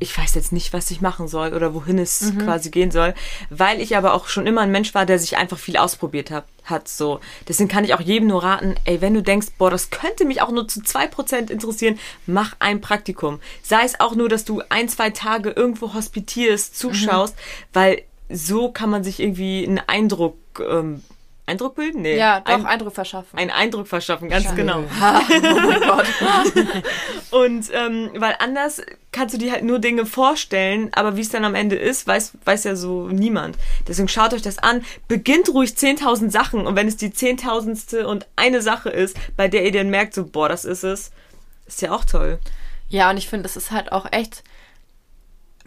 [0.00, 2.38] ich weiß jetzt nicht, was ich machen soll oder wohin es mhm.
[2.38, 3.14] quasi gehen soll,
[3.50, 6.44] weil ich aber auch schon immer ein Mensch war, der sich einfach viel ausprobiert hat,
[6.64, 7.20] hat so.
[7.46, 10.40] Deswegen kann ich auch jedem nur raten, ey, wenn du denkst, boah, das könnte mich
[10.40, 13.40] auch nur zu zwei Prozent interessieren, mach ein Praktikum.
[13.62, 17.40] Sei es auch nur, dass du ein, zwei Tage irgendwo hospitierst, zuschaust, mhm.
[17.72, 21.02] weil so kann man sich irgendwie einen Eindruck ähm,
[21.48, 22.02] Eindruck bilden?
[22.02, 22.16] Nee.
[22.16, 23.36] Ja, doch, ein, Eindruck verschaffen.
[23.38, 24.56] Ein Eindruck verschaffen, ganz Scheiße.
[24.56, 24.80] genau.
[24.80, 26.06] oh mein Gott.
[27.30, 31.44] und ähm, weil anders kannst du dir halt nur Dinge vorstellen, aber wie es dann
[31.44, 33.56] am Ende ist, weiß, weiß ja so niemand.
[33.88, 34.84] Deswegen schaut euch das an.
[35.08, 39.64] Beginnt ruhig 10.000 Sachen und wenn es die 10.000ste und eine Sache ist, bei der
[39.64, 41.10] ihr dann merkt, so, boah, das ist es,
[41.66, 42.38] ist ja auch toll.
[42.88, 44.44] Ja, und ich finde, das ist halt auch echt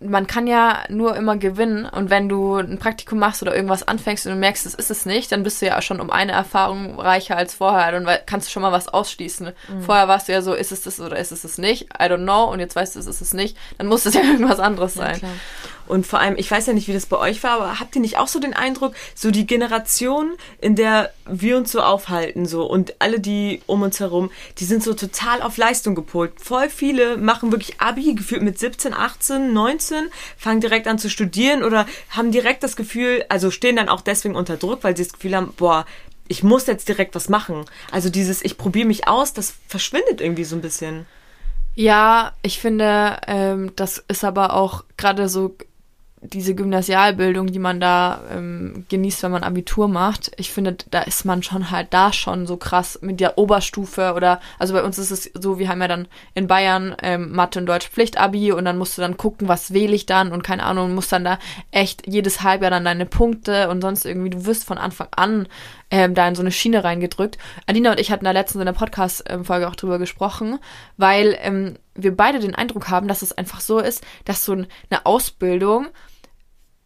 [0.03, 4.25] man kann ja nur immer gewinnen und wenn du ein Praktikum machst oder irgendwas anfängst
[4.25, 6.99] und du merkst, das ist es nicht, dann bist du ja schon um eine Erfahrung
[6.99, 7.91] reicher als vorher.
[7.91, 9.51] Dann kannst du schon mal was ausschließen.
[9.69, 9.81] Mhm.
[9.81, 11.83] Vorher warst du ja so, ist es das oder ist es das nicht?
[11.93, 12.45] I don't know.
[12.45, 13.57] Und jetzt weißt du, es ist es nicht.
[13.77, 15.19] Dann muss es ja irgendwas anderes sein.
[15.21, 15.29] Ja,
[15.91, 18.01] und vor allem, ich weiß ja nicht, wie das bei euch war, aber habt ihr
[18.01, 22.63] nicht auch so den Eindruck, so die Generation, in der wir uns so aufhalten, so
[22.63, 26.31] und alle, die um uns herum, die sind so total auf Leistung gepolt.
[26.37, 30.05] Voll viele machen wirklich Abi, gefühlt mit 17, 18, 19,
[30.37, 34.35] fangen direkt an zu studieren oder haben direkt das Gefühl, also stehen dann auch deswegen
[34.35, 35.85] unter Druck, weil sie das Gefühl haben, boah,
[36.29, 37.65] ich muss jetzt direkt was machen.
[37.91, 41.05] Also dieses, ich probiere mich aus, das verschwindet irgendwie so ein bisschen.
[41.75, 45.55] Ja, ich finde, ähm, das ist aber auch gerade so
[46.23, 51.25] diese Gymnasialbildung, die man da ähm, genießt, wenn man Abitur macht, ich finde, da ist
[51.25, 55.09] man schon halt da schon so krass mit der Oberstufe oder, also bei uns ist
[55.09, 58.77] es so, wir haben ja dann in Bayern ähm, Mathe und Deutsch Pflichtabi und dann
[58.77, 61.39] musst du dann gucken, was wähle ich dann und keine Ahnung, musst dann da
[61.71, 65.47] echt jedes Halbjahr dann deine Punkte und sonst irgendwie, du wirst von Anfang an
[65.89, 67.39] ähm, da in so eine Schiene reingedrückt.
[67.65, 70.59] Adina und ich hatten da letztens in der Podcast-Folge auch drüber gesprochen,
[70.97, 74.67] weil ähm, wir beide den Eindruck haben, dass es einfach so ist, dass so eine
[75.05, 75.87] Ausbildung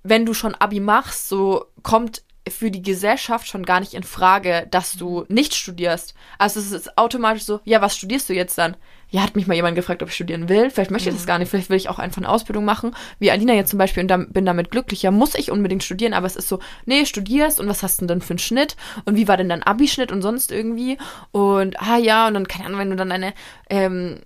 [0.06, 4.68] wenn du schon Abi machst, so kommt für die Gesellschaft schon gar nicht in Frage,
[4.70, 6.14] dass du nicht studierst.
[6.38, 8.78] Also es ist automatisch so, ja, was studierst du jetzt dann?
[9.10, 10.70] Ja, hat mich mal jemand gefragt, ob ich studieren will.
[10.70, 11.28] Vielleicht möchte ich das mhm.
[11.28, 11.50] gar nicht.
[11.50, 12.96] Vielleicht will ich auch einfach eine Ausbildung machen.
[13.18, 15.02] Wie Alina jetzt zum Beispiel und dann, bin damit glücklich.
[15.02, 18.06] Ja, muss ich unbedingt studieren, aber es ist so, nee, studierst und was hast du
[18.06, 18.76] denn für einen Schnitt?
[19.06, 21.00] Und wie war denn dein Abi-Schnitt und sonst irgendwie?
[21.32, 23.34] Und, ah ja, und dann, keine Ahnung, wenn du dann eine,
[23.70, 24.20] ähm,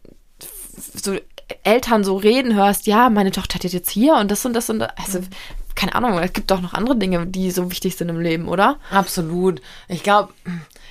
[0.75, 1.15] so
[1.63, 4.79] Eltern so reden hörst, ja, meine Tochter hat jetzt hier und das und das und
[4.79, 4.91] das.
[4.97, 5.27] Also, mhm
[5.75, 8.77] keine Ahnung, es gibt doch noch andere Dinge, die so wichtig sind im Leben, oder?
[8.91, 9.62] Absolut.
[9.88, 10.34] Ich glaube,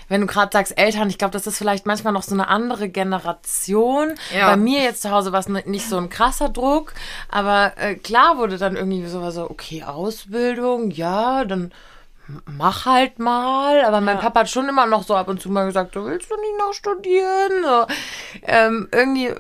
[0.08, 2.88] wenn du gerade sagst Eltern, ich glaube, das ist vielleicht manchmal noch so eine andere
[2.88, 4.14] Generation.
[4.34, 4.50] Ja.
[4.50, 6.94] Bei mir jetzt zu Hause war es nicht so ein krasser Druck,
[7.28, 11.72] aber äh, klar wurde dann irgendwie so, so, okay, Ausbildung, ja, dann
[12.46, 13.84] mach halt mal.
[13.84, 14.22] Aber mein ja.
[14.22, 16.58] Papa hat schon immer noch so ab und zu mal gesagt, du willst du nicht
[16.58, 17.62] noch studieren?
[17.62, 17.86] So,
[18.42, 19.32] ähm, irgendwie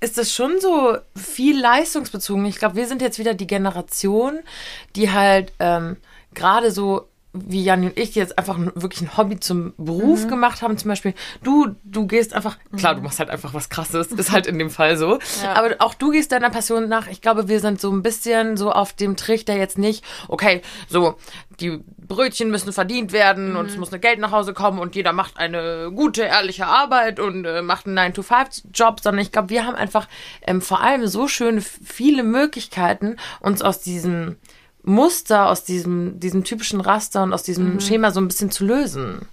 [0.00, 2.44] ist das schon so viel leistungsbezogen.
[2.44, 4.40] Ich glaube, wir sind jetzt wieder die Generation,
[4.94, 5.96] die halt ähm,
[6.34, 10.28] gerade so wie Jan und ich, jetzt einfach wirklich ein Hobby zum Beruf mhm.
[10.28, 10.78] gemacht haben.
[10.78, 14.46] Zum Beispiel, du, du gehst einfach, klar, du machst halt einfach was krasses, ist halt
[14.46, 15.18] in dem Fall so.
[15.42, 15.52] Ja.
[15.52, 17.06] Aber auch du gehst deiner Passion nach.
[17.06, 21.16] Ich glaube, wir sind so ein bisschen so auf dem Trichter jetzt nicht, okay, so,
[21.60, 23.56] die Brötchen müssen verdient werden mhm.
[23.56, 27.20] und es muss eine Geld nach Hause kommen und jeder macht eine gute, ehrliche Arbeit
[27.20, 30.08] und äh, macht einen 9-to-5-Job, sondern ich glaube, wir haben einfach
[30.42, 34.36] ähm, vor allem so schöne, viele Möglichkeiten, uns aus diesem
[34.88, 37.80] Muster, aus diesem, diesem typischen Raster und aus diesem Mhm.
[37.80, 39.28] Schema so ein bisschen zu lösen.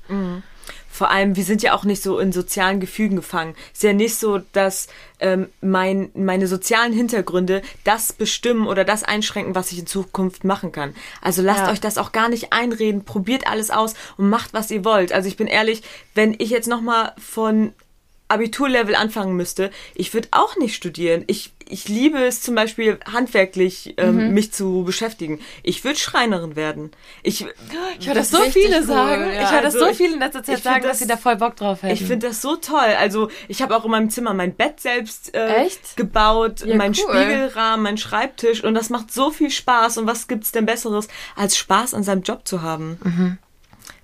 [0.89, 3.53] Vor allem, wir sind ja auch nicht so in sozialen Gefügen gefangen.
[3.73, 4.87] Ist ja nicht so, dass
[5.19, 10.71] ähm, mein, meine sozialen Hintergründe das bestimmen oder das einschränken, was ich in Zukunft machen
[10.71, 10.95] kann.
[11.21, 11.71] Also lasst Ja.
[11.71, 15.11] euch das auch gar nicht einreden, probiert alles aus und macht, was ihr wollt.
[15.11, 17.73] Also ich bin ehrlich, wenn ich jetzt nochmal von
[18.29, 21.23] Abiturlevel anfangen müsste, ich würde auch nicht studieren.
[21.27, 25.39] Ich, ich liebe es zum Beispiel handwerklich, ähm, mich zu beschäftigen.
[25.63, 26.91] Ich würde Schreinerin werden.
[27.23, 27.45] Ich,
[27.99, 29.21] Ich höre das Das so viele cool, sagen.
[29.34, 29.43] ja.
[29.43, 31.17] Ich höre das Also so ich- viele in letzter Zeit sagen, dass das- sie da
[31.17, 31.93] voll Bock drauf hätten.
[31.93, 32.93] Ich finde das so toll.
[32.99, 37.13] Also ich habe auch in meinem Zimmer mein Bett selbst äh, gebaut, Ja, mein cool.
[37.15, 39.97] Spiegelrahmen, mein Schreibtisch und das macht so viel Spaß.
[39.97, 42.99] Und was gibt's denn Besseres, als Spaß an seinem Job zu haben?
[43.04, 43.38] Mhm.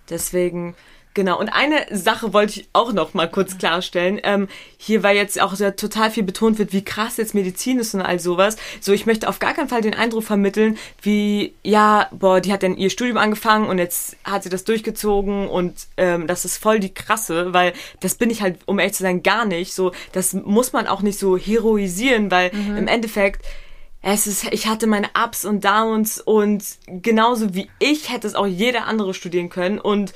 [0.10, 0.76] Deswegen,
[1.14, 1.40] genau.
[1.40, 4.20] Und eine Sache wollte ich auch noch mal kurz klarstellen.
[4.24, 4.48] Ähm,
[4.78, 8.02] hier, weil jetzt auch sehr total viel betont wird, wie krass jetzt Medizin ist und
[8.02, 8.58] all sowas.
[8.80, 12.64] So, ich möchte auf gar keinen Fall den Eindruck vermitteln, wie, ja, boah, die hat
[12.64, 16.80] dann ihr Studium angefangen und jetzt hat sie das durchgezogen und ähm, das ist voll
[16.80, 19.74] die krasse, weil das bin ich halt, um ehrlich zu sein, gar nicht.
[19.74, 23.46] So, das muss man auch nicht so heroisieren, weil im Endeffekt
[24.02, 28.48] es ist, ich hatte meine Ups und Downs und genauso wie ich hätte es auch
[28.48, 30.14] jeder andere studieren können und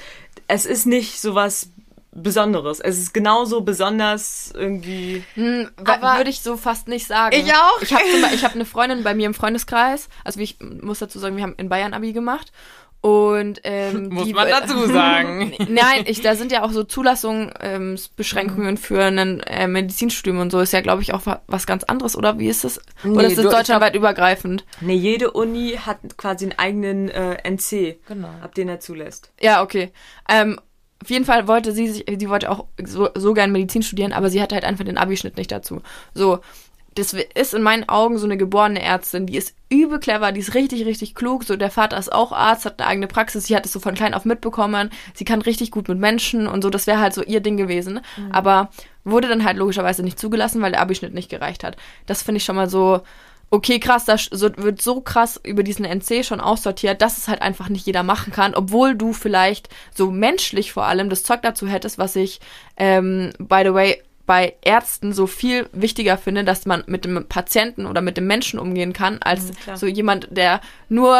[0.47, 1.69] es ist nicht sowas
[2.17, 2.79] Besonderes.
[2.79, 5.21] Es ist genauso besonders irgendwie.
[5.33, 7.35] Hm, Aber- würde ich so fast nicht sagen.
[7.35, 7.81] Ich auch.
[7.81, 10.07] Ich habe ich hab eine Freundin bei mir im Freundeskreis.
[10.23, 12.53] Also ich muss dazu sagen, wir haben in Bayern Abi gemacht.
[13.05, 15.53] Und ähm, Muss die, man dazu sagen.
[15.69, 20.59] Nein, ich, da sind ja auch so Zulassungsbeschränkungen für ein äh, Medizinstudium und so.
[20.59, 22.39] Ist ja, glaube ich, auch wa- was ganz anderes, oder?
[22.39, 22.79] Wie ist das?
[23.03, 24.65] Nee, oder ist das deutschlandweit übergreifend?
[24.81, 28.29] Ne, jede Uni hat quasi einen eigenen äh, NC, Genau.
[28.41, 29.31] ab den er zulässt.
[29.39, 29.91] Ja, okay.
[30.29, 30.59] Ähm,
[31.03, 34.29] auf jeden Fall wollte sie sich, sie wollte auch so, so gern Medizin studieren, aber
[34.31, 35.81] sie hatte halt einfach den Abischnitt nicht dazu.
[36.15, 36.39] So,
[36.95, 40.53] das ist in meinen Augen so eine geborene Ärztin, die ist übel clever, die ist
[40.53, 41.43] richtig, richtig klug.
[41.43, 43.95] So, der Vater ist auch Arzt, hat eine eigene Praxis, sie hat es so von
[43.95, 44.89] klein auf mitbekommen.
[45.13, 47.99] Sie kann richtig gut mit Menschen und so, das wäre halt so ihr Ding gewesen.
[48.31, 48.69] Aber
[49.03, 51.75] wurde dann halt logischerweise nicht zugelassen, weil der Abischnitt nicht gereicht hat.
[52.05, 53.01] Das finde ich schon mal so,
[53.51, 54.15] okay, krass, da
[54.57, 58.31] wird so krass über diesen NC schon aussortiert, dass es halt einfach nicht jeder machen
[58.31, 62.39] kann, obwohl du vielleicht so menschlich vor allem das Zeug dazu hättest, was ich,
[62.77, 67.85] ähm, by the way, bei Ärzten so viel wichtiger finde, dass man mit dem Patienten
[67.85, 69.77] oder mit dem Menschen umgehen kann, als klar.
[69.77, 71.17] so jemand, der nur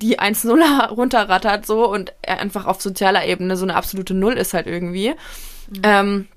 [0.00, 4.66] die 1-0 runterrattert so und einfach auf sozialer Ebene so eine absolute Null ist halt
[4.66, 5.14] irgendwie.
[5.82, 6.28] Ähm,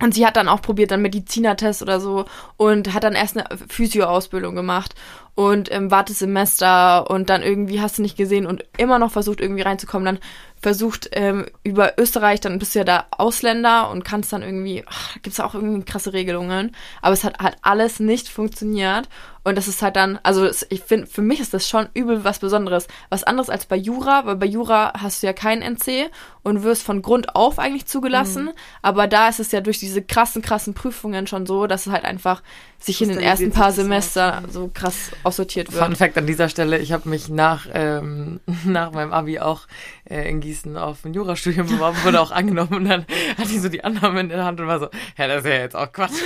[0.00, 2.24] und sie hat dann auch probiert, dann Medizinertest oder so
[2.56, 4.94] und hat dann erst eine Physio-Ausbildung gemacht
[5.34, 9.62] und im Wartesemester und dann irgendwie hast du nicht gesehen und immer noch versucht irgendwie
[9.62, 10.06] reinzukommen.
[10.06, 10.18] Dann
[10.60, 15.16] versucht ähm, über Österreich, dann bist du ja da Ausländer und kannst dann irgendwie, ach,
[15.22, 19.08] gibt's auch irgendwie krasse Regelungen, aber es hat halt alles nicht funktioniert
[19.42, 22.24] und das ist halt dann, also es, ich finde, für mich ist das schon übel
[22.24, 22.88] was Besonderes.
[23.08, 26.10] Was anderes als bei Jura, weil bei Jura hast du ja keinen NC
[26.42, 28.50] und wirst von Grund auf eigentlich zugelassen,
[28.82, 32.04] aber da ist es ja durch diese krassen, krassen Prüfungen schon so, dass es halt
[32.04, 32.42] einfach
[32.78, 35.84] sich in den ersten paar aus, Semester so krass aussortiert wird.
[35.84, 39.66] Fun Fact an dieser Stelle, ich habe mich nach, ähm, nach meinem Abi auch
[40.04, 43.04] äh, in Gießen auf ein Jurastudium beworben, wurde auch angenommen und dann
[43.36, 45.56] hatte ich so die Annahme in der Hand und war so, ja, das ist ja
[45.56, 46.12] jetzt auch Quatsch.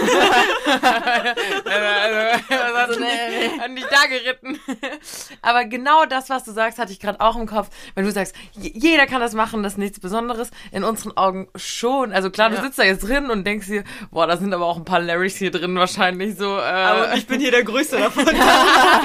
[2.86, 4.60] das hat, nicht, hat nicht da geritten.
[5.42, 7.68] Aber genau das, was du sagst, hatte ich gerade auch im Kopf.
[7.94, 10.50] Wenn du sagst, jeder kann das machen, das ist nichts Besonderes.
[10.72, 12.12] In unseren Augen schon.
[12.12, 12.62] Also klar, du Ja.
[12.62, 15.36] sitzt da jetzt drin und denkst dir, boah, da sind aber auch ein paar Larrys
[15.36, 16.56] hier drin wahrscheinlich so.
[16.56, 18.24] Äh, Aber ich bin hier der Größte davon.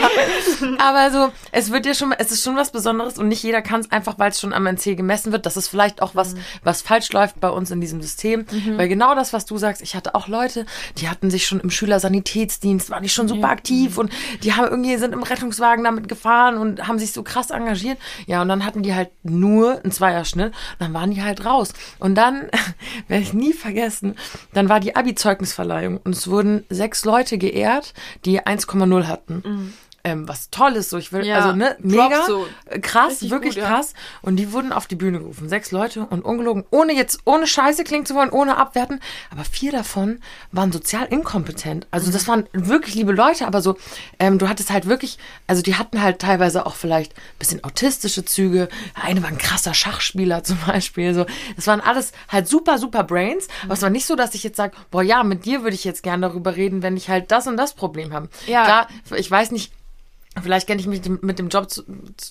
[0.80, 3.82] aber so, es wird ja schon, es ist schon was Besonderes und nicht jeder kann
[3.82, 5.46] es einfach, weil es schon am NC gemessen wird.
[5.46, 8.46] Das ist vielleicht auch was, was falsch läuft bei uns in diesem System.
[8.78, 10.66] Weil genau das, was du sagst, ich hatte auch Leute,
[10.98, 14.12] die hatten sich schon im Schülersanitätsdienst, waren die schon super aktiv und
[14.44, 17.98] die haben irgendwie, sind im Rettungswagen damit gefahren und haben sich so krass engagiert.
[18.28, 21.74] Ja, und dann hatten die halt nur einen Zweierschnitt, dann waren die halt raus.
[22.00, 22.50] Und dann,
[23.08, 24.16] werde ich nie vergessen,
[24.54, 27.94] dann war die Abi-Zeugnisverleihung und es wurden sechs Leute geehrt,
[28.26, 29.74] die 1,0 hatten.
[30.04, 32.48] Ähm, was toll ist, so ich will, Ja, also ne, mega so.
[32.82, 33.70] krass, wirklich gut, ja.
[33.70, 33.94] krass.
[34.22, 37.84] Und die wurden auf die Bühne gerufen, sechs Leute und ungelogen, ohne jetzt, ohne Scheiße
[37.84, 40.20] klingen zu wollen, ohne abwerten, aber vier davon
[40.52, 41.88] waren sozial inkompetent.
[41.92, 43.78] Also das waren wirklich liebe Leute, aber so,
[44.20, 48.24] ähm, du hattest halt wirklich, also die hatten halt teilweise auch vielleicht ein bisschen autistische
[48.24, 48.70] Züge.
[48.94, 51.14] Eine war ein krasser Schachspieler zum Beispiel.
[51.14, 53.48] So, das waren alles halt super, super Brains.
[53.66, 55.84] Aber es war nicht so, dass ich jetzt sage, boah ja, mit dir würde ich
[55.84, 58.30] jetzt gern darüber reden, wenn ich halt das und das Problem habe.
[58.48, 58.64] Ja.
[58.64, 59.72] Klar, ich weiß nicht,
[60.42, 61.84] Vielleicht kenne ich mich mit dem Job zu,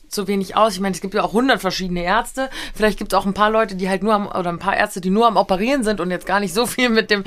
[0.08, 0.74] zu, wenig aus.
[0.74, 2.48] Ich meine, es gibt ja auch hundert verschiedene Ärzte.
[2.72, 5.00] Vielleicht gibt es auch ein paar Leute, die halt nur am, oder ein paar Ärzte,
[5.00, 7.24] die nur am Operieren sind und jetzt gar nicht so viel mit dem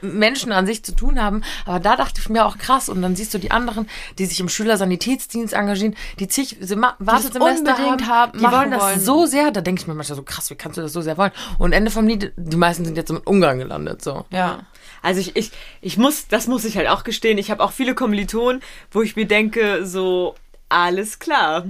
[0.00, 1.42] Menschen an sich zu tun haben.
[1.66, 2.88] Aber da dachte ich mir auch krass.
[2.88, 8.06] Und dann siehst du die anderen, die sich im Schülersanitätsdienst engagieren, die zig Wartesemester haben,
[8.06, 9.00] haben die wollen das wollen.
[9.00, 9.50] so sehr.
[9.50, 11.32] Da denke ich mir manchmal so krass, wie kannst du das so sehr wollen?
[11.58, 14.02] Und Ende vom Lied, die meisten sind jetzt so mit Ungarn gelandet.
[14.02, 14.24] So.
[14.30, 14.60] Ja.
[15.02, 17.94] Also ich, ich, ich muss, das muss ich halt auch gestehen, ich habe auch viele
[17.94, 20.34] Kommilitonen, wo ich mir denke, so,
[20.68, 21.66] alles klar.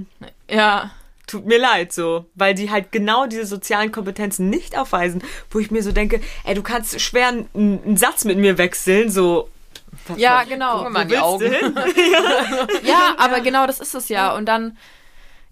[0.49, 0.91] Ja.
[1.25, 5.71] Tut mir leid so, weil die halt genau diese sozialen Kompetenzen nicht aufweisen, wo ich
[5.71, 9.49] mir so denke, ey, du kannst schwer einen, einen Satz mit mir wechseln, so,
[10.17, 10.83] ja, genau.
[10.83, 11.53] Guck mal die Augen.
[11.53, 12.67] ja.
[12.83, 14.35] ja, aber genau das ist es ja.
[14.35, 14.77] Und dann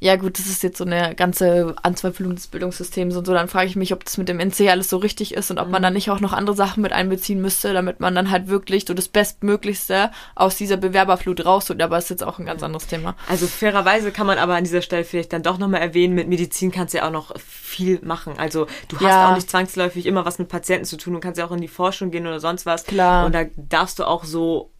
[0.03, 3.67] ja gut, das ist jetzt so eine ganze Anzweiflung des Bildungssystems und so, dann frage
[3.67, 5.73] ich mich, ob das mit dem NC alles so richtig ist und ob mhm.
[5.73, 8.85] man dann nicht auch noch andere Sachen mit einbeziehen müsste, damit man dann halt wirklich
[8.87, 11.79] so das Bestmöglichste aus dieser Bewerberflut rausholt.
[11.83, 13.15] Aber das ist jetzt auch ein ganz anderes Thema.
[13.29, 16.71] Also fairerweise kann man aber an dieser Stelle vielleicht dann doch nochmal erwähnen, mit Medizin
[16.71, 18.33] kannst du ja auch noch viel machen.
[18.39, 19.29] Also du hast ja.
[19.29, 21.13] auch nicht zwangsläufig immer was mit Patienten zu tun.
[21.13, 22.85] Du kannst ja auch in die Forschung gehen oder sonst was.
[22.85, 23.27] Klar.
[23.27, 24.71] Und da darfst du auch so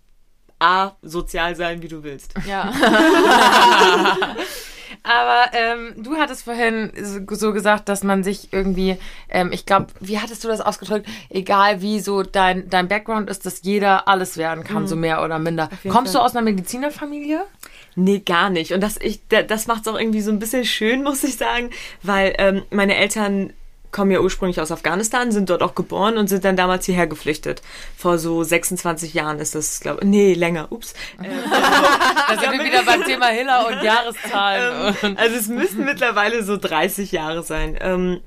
[0.58, 2.34] A, sozial sein, wie du willst.
[2.48, 2.74] Ja.
[5.04, 6.92] Aber ähm, du hattest vorhin
[7.28, 8.98] so gesagt, dass man sich irgendwie,
[9.30, 11.08] ähm, ich glaube, wie hattest du das ausgedrückt?
[11.30, 14.88] Egal wie so dein, dein Background ist, dass jeder alles werden kann, mhm.
[14.88, 15.70] so mehr oder minder.
[15.90, 16.22] Kommst Fall.
[16.22, 17.42] du aus einer Medizinerfamilie?
[17.96, 18.74] Nee, gar nicht.
[18.74, 19.00] Und das,
[19.48, 21.72] das macht es auch irgendwie so ein bisschen schön, muss ich sagen,
[22.04, 23.54] weil ähm, meine Eltern
[23.92, 27.62] kommen ja ursprünglich aus Afghanistan, sind dort auch geboren und sind dann damals hierher geflüchtet.
[27.98, 30.94] Vor so 26 Jahren ist das, glaube ich, nee, länger, ups.
[31.22, 31.28] Äh,
[32.28, 34.96] da sind wir wieder beim Thema Hiller und Jahreszahlen.
[35.04, 37.78] Ähm, also es müssten mittlerweile so 30 Jahre sein.
[37.82, 38.22] Ähm,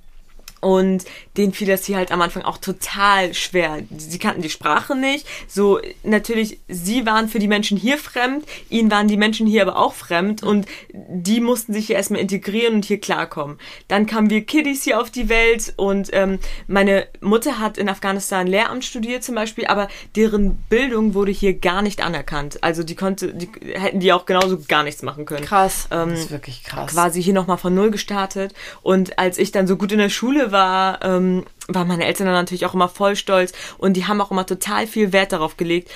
[0.64, 1.05] und
[1.37, 3.83] denen fiel das hier halt am Anfang auch total schwer.
[3.96, 5.27] Sie kannten die Sprache nicht.
[5.46, 9.77] So, natürlich, sie waren für die Menschen hier fremd, ihnen waren die Menschen hier aber
[9.77, 13.59] auch fremd und die mussten sich hier erstmal integrieren und hier klarkommen.
[13.88, 18.46] Dann kamen wir Kiddies hier auf die Welt und ähm, meine Mutter hat in Afghanistan
[18.46, 22.62] Lehramt studiert zum Beispiel, aber deren Bildung wurde hier gar nicht anerkannt.
[22.62, 25.44] Also die konnte, die hätten die auch genauso gar nichts machen können.
[25.44, 25.88] Krass.
[25.90, 26.92] Ähm, das ist wirklich krass.
[26.92, 28.55] Quasi hier nochmal von Null gestartet.
[28.83, 30.54] Und als ich dann so gut in der Schule war,
[31.03, 34.47] ähm, waren meine Eltern dann natürlich auch immer voll stolz und die haben auch immer
[34.47, 35.90] total viel Wert darauf gelegt,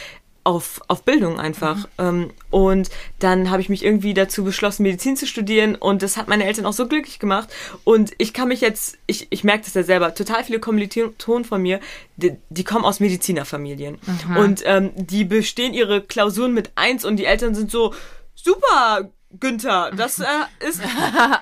[0.49, 1.77] auf, auf Bildung einfach.
[1.77, 1.85] Mhm.
[1.99, 6.27] Ähm, und dann habe ich mich irgendwie dazu beschlossen, Medizin zu studieren und das hat
[6.27, 7.51] meine Eltern auch so glücklich gemacht.
[7.85, 11.61] Und ich kann mich jetzt, ich, ich merke das ja selber, total viele Kommilitonen von
[11.61, 11.81] mir,
[12.17, 13.99] die, die kommen aus Medizinerfamilien.
[14.27, 14.37] Mhm.
[14.39, 17.93] Und ähm, die bestehen ihre Klausuren mit eins und die Eltern sind so,
[18.35, 20.25] super, Günther, das äh,
[20.61, 20.81] ist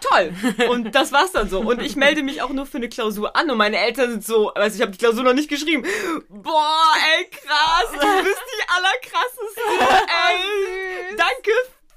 [0.01, 0.35] toll.
[0.69, 1.61] Und das war's dann so.
[1.61, 4.53] Und ich melde mich auch nur für eine Klausur an und meine Eltern sind so,
[4.55, 5.85] also ich habe die Klausur noch nicht geschrieben.
[6.29, 10.07] Boah, ey, krass, du bist die allerkrasseste.
[10.29, 11.51] Ey, danke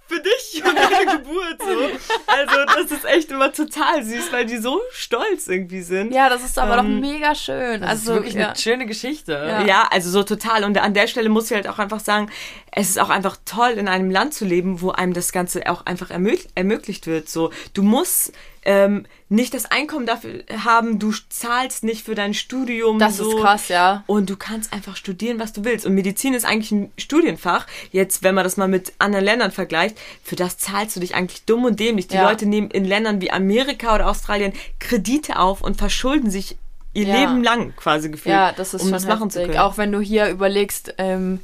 [0.09, 1.59] für dich und deine Geburt.
[1.59, 2.13] So.
[2.27, 6.11] Also das ist echt immer total süß, weil die so stolz irgendwie sind.
[6.11, 7.81] Ja, das ist aber ähm, doch mega schön.
[7.81, 8.47] Das also ist wirklich ja.
[8.47, 9.31] eine schöne Geschichte.
[9.31, 9.65] Ja.
[9.65, 9.87] ja.
[9.91, 10.63] also so total.
[10.63, 12.29] Und an der Stelle muss ich halt auch einfach sagen,
[12.71, 15.85] es ist auch einfach toll, in einem Land zu leben, wo einem das Ganze auch
[15.85, 17.29] einfach ermöglicht wird.
[17.29, 18.33] So, du musst
[18.69, 22.99] ähm, nicht das Einkommen dafür haben, du zahlst nicht für dein Studium.
[22.99, 24.03] Das so, ist krass, ja.
[24.05, 25.87] Und du kannst einfach studieren, was du willst.
[25.87, 27.65] Und Medizin ist eigentlich ein Studienfach.
[27.91, 31.45] Jetzt, wenn man das mal mit anderen Ländern vergleicht, für das zahlst du dich eigentlich
[31.45, 32.09] dumm und dämlich.
[32.09, 32.29] Die ja.
[32.29, 36.55] Leute nehmen in Ländern wie Amerika oder Australien Kredite auf und verschulden sich
[36.93, 37.15] ihr ja.
[37.15, 39.57] Leben lang quasi gefühlt, ja, das ist um das machen zu können.
[39.57, 41.39] Auch wenn du hier überlegst, ähm,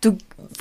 [0.00, 0.18] du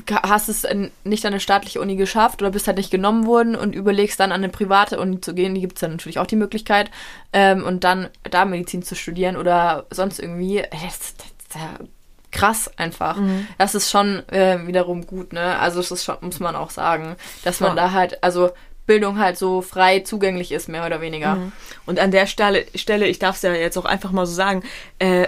[0.09, 0.65] hast es
[1.03, 4.31] nicht an eine staatliche Uni geschafft oder bist halt nicht genommen worden und überlegst dann
[4.31, 6.89] an eine private Uni zu gehen, die gibt es dann natürlich auch die Möglichkeit,
[7.33, 10.63] ähm, und dann da Medizin zu studieren oder sonst irgendwie.
[10.71, 11.87] Das, das, das,
[12.35, 13.15] krass einfach.
[13.17, 13.47] Mhm.
[13.57, 15.57] Das ist schon äh, wiederum gut, ne?
[15.57, 17.83] Also das ist schon, muss man auch sagen, dass man ja.
[17.83, 18.51] da halt, also
[18.85, 21.35] Bildung halt so frei zugänglich ist, mehr oder weniger.
[21.35, 21.51] Mhm.
[21.85, 24.63] Und an der Stelle, Stelle ich darf es ja jetzt auch einfach mal so sagen,
[24.99, 25.27] äh,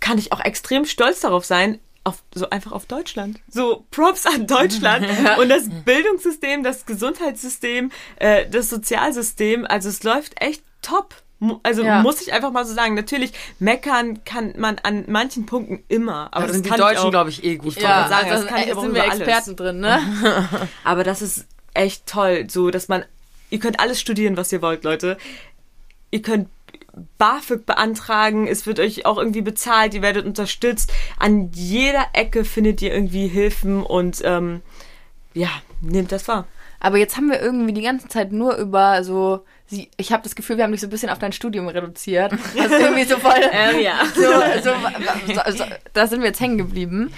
[0.00, 3.40] kann ich auch extrem stolz darauf sein, auf, so einfach auf Deutschland.
[3.48, 5.06] So Props an Deutschland
[5.38, 9.66] und das Bildungssystem, das Gesundheitssystem, äh, das Sozialsystem.
[9.66, 11.14] Also es läuft echt top.
[11.64, 12.02] Also ja.
[12.02, 16.46] muss ich einfach mal so sagen, natürlich meckern kann man an manchen Punkten immer, aber
[16.46, 17.74] das, das sind die Deutschen, glaube ich, eh gut.
[17.80, 19.56] Ja, sagen, also das kann ich aber sind wir Experten alles.
[19.56, 19.98] drin, ne?
[20.84, 23.04] aber das ist echt toll, so dass man,
[23.50, 25.18] ihr könnt alles studieren, was ihr wollt, Leute.
[26.12, 26.48] Ihr könnt
[27.18, 30.92] BAföG beantragen, es wird euch auch irgendwie bezahlt, ihr werdet unterstützt.
[31.18, 34.60] An jeder Ecke findet ihr irgendwie Hilfen und ähm,
[35.34, 35.48] ja,
[35.80, 36.46] nehmt das wahr.
[36.80, 39.44] Aber jetzt haben wir irgendwie die ganze Zeit nur über so
[39.96, 42.32] ich habe das Gefühl, wir haben dich so ein bisschen auf dein Studium reduziert.
[42.58, 43.40] Also irgendwie so voll.
[43.52, 44.04] ähm, ja.
[44.14, 44.22] So,
[44.62, 47.12] so, so, so, da sind wir jetzt hängen geblieben.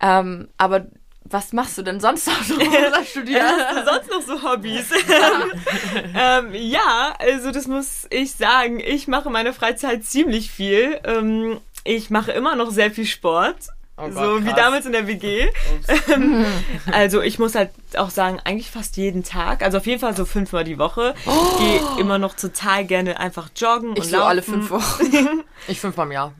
[0.00, 0.86] Ähm, aber
[1.30, 2.54] was machst du denn sonst noch so?
[2.58, 4.90] Was studierst du sonst noch so Hobbys?
[6.16, 8.80] ähm, ja, also das muss ich sagen.
[8.80, 11.00] Ich mache in meiner Freizeit ziemlich viel.
[11.04, 13.68] Ähm, ich mache immer noch sehr viel Sport.
[14.02, 14.56] Oh Gott, so wie krass.
[14.56, 15.48] damals in der WG.
[16.12, 16.44] Ähm,
[16.92, 19.62] also ich muss halt auch sagen, eigentlich fast jeden Tag.
[19.62, 21.14] Also auf jeden Fall so fünfmal die Woche.
[21.24, 24.28] Ich gehe immer noch total gerne einfach joggen Ich und so laufen.
[24.28, 25.42] alle fünf Wochen.
[25.68, 26.32] Ich fünfmal im Jahr.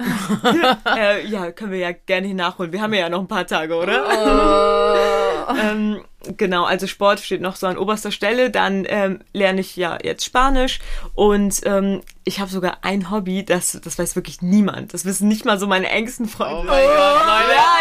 [0.97, 2.73] äh, ja, können wir ja gerne hier nachholen.
[2.73, 5.47] Wir haben ja noch ein paar Tage, oder?
[5.61, 6.01] ähm,
[6.37, 8.51] genau, also Sport steht noch so an oberster Stelle.
[8.51, 10.79] Dann ähm, lerne ich ja jetzt Spanisch
[11.15, 14.95] und ähm, ich habe sogar ein Hobby, das, das weiß wirklich niemand.
[14.95, 16.61] Das wissen nicht mal so meine engsten Freunde.
[16.61, 17.55] Oh mein Gott, Leute.
[17.57, 17.79] Ja,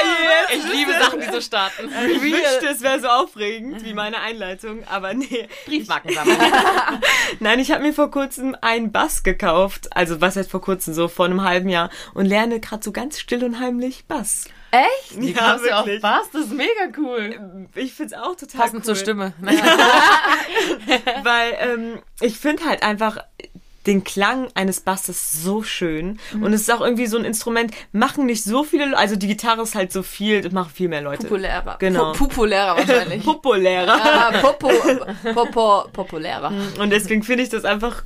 [0.49, 0.65] jetzt.
[0.65, 1.89] Ich liebe Sachen, die so starten.
[2.09, 5.47] Ich wünschte, es wäre so aufregend wie meine Einleitung, aber nee.
[5.65, 6.37] Briefmarken sammeln.
[7.39, 9.95] Nein, ich habe mir vor kurzem einen Bass gekauft.
[9.95, 11.89] Also was heißt vor kurzem, so vor einem halben Jahr.
[12.13, 14.45] Und lerne gerade so ganz still und heimlich Bass.
[14.71, 15.21] Echt?
[15.21, 17.67] Die kannst du auch Bass, das ist mega cool.
[17.75, 18.83] Ich find's auch total Passend cool.
[18.83, 19.33] zur Stimme.
[21.23, 23.17] Weil ähm, ich finde halt einfach
[23.89, 26.19] den Klang eines Basses so schön.
[26.33, 29.27] Und es ist auch irgendwie so ein Instrument, machen nicht so viele Leute, also die
[29.27, 31.23] Gitarre ist halt so viel, das machen viel mehr Leute.
[31.23, 31.77] Populärer.
[31.79, 32.11] Genau.
[32.11, 33.23] Pu Populärer wahrscheinlich.
[33.25, 33.93] Populärer.
[33.93, 34.69] Ah, Popo,
[35.33, 36.53] Popo, populärer.
[36.79, 38.03] Und deswegen finde ich das einfach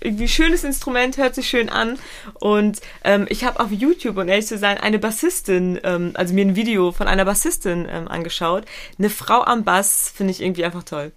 [0.00, 1.98] irgendwie schönes Instrument, hört sich schön an.
[2.34, 6.44] Und ähm, ich habe auf YouTube, um ehrlich zu sein, eine Bassistin, ähm, also mir
[6.44, 8.64] ein Video von einer Bassistin ähm, angeschaut.
[8.98, 11.12] Eine Frau am Bass finde ich irgendwie einfach toll.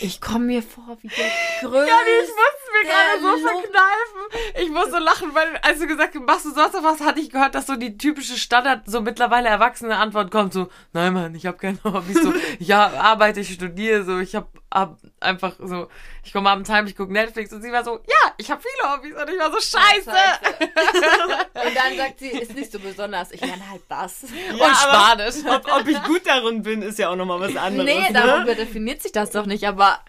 [0.00, 1.26] Ich komme mir vor wie der
[1.60, 1.90] größte.
[2.22, 4.62] ich musste mir gerade so verkneifen.
[4.62, 7.30] Ich musste lachen, weil als du gesagt hast, machst du sonst noch was, hatte ich
[7.30, 11.46] gehört, dass so die typische Standard, so mittlerweile erwachsene Antwort kommt, so, nein Mann, ich
[11.46, 15.88] habe keine Hobbys, so, ja, arbeite, ich studiere, so, ich habe hab einfach so,
[16.24, 18.92] ich komme abends heim, ich gucke Netflix und sie war so, ja, ich habe viele
[18.92, 20.10] Hobbys und ich war so, scheiße.
[21.66, 23.32] Und dann sagt sie, ist nicht so besonders.
[23.32, 24.24] Ich lerne halt Bass.
[24.24, 25.34] und Spanisch.
[25.46, 27.86] Ob, ob ich gut darin bin, ist ja auch nochmal was anderes.
[27.86, 28.12] Nee, ne?
[28.12, 30.00] darüber definiert sich das doch nicht, aber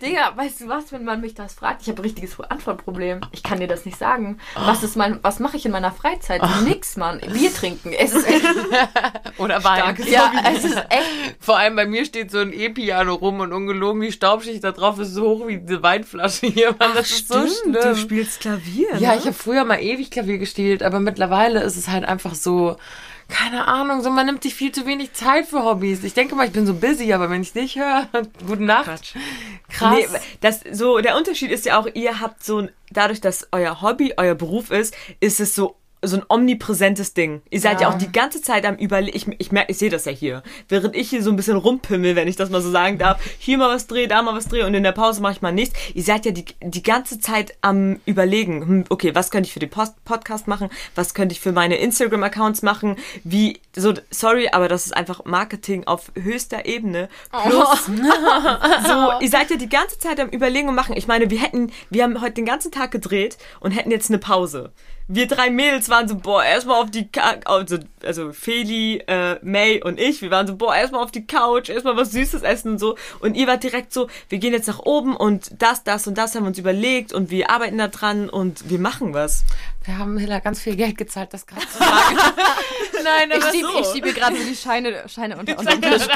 [0.00, 1.82] Digga, weißt du was, wenn man mich das fragt?
[1.82, 3.20] Ich habe ein richtiges Antwortproblem.
[3.32, 4.38] Ich kann dir das nicht sagen.
[4.54, 6.40] Was ist mein, was mache ich in meiner Freizeit?
[6.64, 7.20] Nix, Mann.
[7.20, 7.92] Bier trinken.
[7.92, 8.44] Es ist echt,
[9.38, 9.80] Oder Wein.
[9.80, 10.56] Starkes ja, Hobby.
[10.56, 11.36] es ist echt.
[11.40, 14.98] Vor allem bei mir steht so ein E-Piano rum und ungelogen, die Staubschicht da drauf
[14.98, 16.74] ist so hoch wie diese Weinflasche hier.
[16.78, 17.72] Mann, das ist so schlimm.
[17.72, 19.18] du spielst Klavier, Ja, ne?
[19.18, 22.76] ich habe früher mal ewig Klavier gespielt, aber mittlerweile ist es halt einfach so,
[23.28, 26.04] keine Ahnung, so man nimmt sich viel zu wenig Zeit für Hobbys.
[26.04, 28.06] Ich denke mal, ich bin so busy, aber wenn ich nicht höre,
[28.46, 28.84] gute Nacht.
[28.84, 29.14] Quatsch.
[29.68, 29.96] Krass.
[29.96, 30.06] Nee,
[30.40, 34.34] das, so, der Unterschied ist ja auch, ihr habt so dadurch, dass euer Hobby euer
[34.34, 37.42] Beruf ist, ist es so, so ein omnipräsentes Ding.
[37.50, 37.94] Ihr seid ja, Ja.
[37.94, 39.16] auch die ganze Zeit am Überlegen.
[39.16, 40.42] Ich, ich, merk- ich sehe das ja hier.
[40.68, 43.58] Während ich hier so ein bisschen rumpimmel, wenn ich das mal so sagen darf, hier
[43.58, 45.78] mal was drehe, da mal was drehe und in der Pause mache ich mal nichts.
[45.94, 49.58] Ihr seid ja die, die ganze Zeit am Überlegen, hm, okay, was könnte ich für
[49.58, 50.68] den Post Podcast machen?
[50.94, 52.96] Was könnte ich für meine Instagram-Accounts machen?
[53.24, 57.08] Wie, so, sorry, aber das ist einfach Marketing auf höchster Ebene.
[57.48, 57.92] Plus, so,
[59.20, 60.96] ihr seid ja die ganze Zeit am Überlegen und machen.
[60.96, 64.18] Ich meine, wir hätten, wir haben heute den ganzen Tag gedreht und hätten jetzt eine
[64.18, 64.72] Pause.
[65.08, 69.80] Wir drei Mädels waren so, boah, erstmal auf die, Ka also, also Feli, äh, May
[69.80, 72.78] und ich, wir waren so, boah, erstmal auf die Couch, erstmal was Süßes essen und
[72.78, 72.96] so.
[73.20, 76.34] Und ihr wart direkt so, wir gehen jetzt nach oben und das, das und das
[76.34, 79.44] haben wir uns überlegt und wir arbeiten da dran und wir machen was.
[79.86, 82.18] Wir haben Hilla ganz viel Geld gezahlt, das gerade zu sagen.
[83.04, 83.68] Nein, Ich aber schiebe
[84.08, 84.08] so.
[84.10, 86.08] ich gerade so die Scheine, Scheine unter Tisch.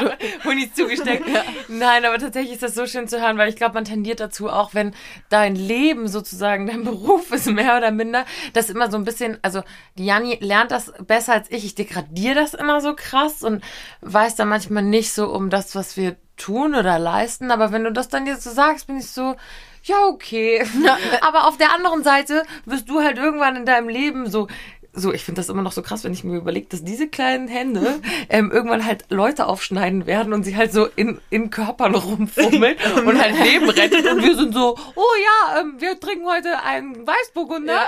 [0.43, 1.25] Honig zugesteckt.
[1.69, 4.49] Nein, aber tatsächlich ist das so schön zu hören, weil ich glaube, man tendiert dazu
[4.49, 4.93] auch, wenn
[5.29, 9.63] dein Leben sozusagen, dein Beruf ist mehr oder minder, das immer so ein bisschen, also
[9.95, 11.63] Jani lernt das besser als ich.
[11.63, 13.63] Ich degradiere das immer so krass und
[14.01, 17.51] weiß dann manchmal nicht so um das, was wir tun oder leisten.
[17.51, 19.35] Aber wenn du das dann jetzt so sagst, bin ich so,
[19.83, 20.65] ja, okay.
[21.21, 24.47] Aber auf der anderen Seite wirst du halt irgendwann in deinem Leben so
[24.93, 27.47] so, ich finde das immer noch so krass, wenn ich mir überlege, dass diese kleinen
[27.47, 32.75] Hände ähm, irgendwann halt Leute aufschneiden werden und sie halt so in, in Körpern rumfummeln
[33.05, 34.05] und halt Leben retten.
[34.07, 37.87] Und wir sind so, oh ja, ähm, wir trinken heute einen Weißburgunder.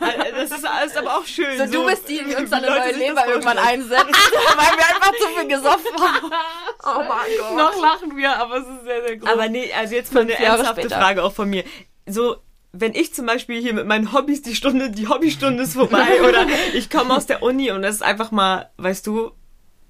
[0.00, 1.58] Äh, Das ist alles aber auch schön.
[1.58, 5.26] So, du bist die, die uns dann neue Leber irgendwann einsetzt, weil wir einfach zu
[5.38, 6.30] viel gesoffen haben.
[6.84, 7.56] Oh mein Gott.
[7.56, 9.30] Noch lachen wir, aber es ist sehr, sehr groß.
[9.30, 10.90] Aber nee, also jetzt mal eine ernsthafte.
[10.90, 11.62] Frage auch von mir.
[12.06, 12.38] So,
[12.72, 16.46] wenn ich zum Beispiel hier mit meinen Hobbys die Stunde, die Hobbystunde ist vorbei oder
[16.74, 19.32] ich komme aus der Uni und das ist einfach mal, weißt du,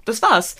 [0.05, 0.55] das war's.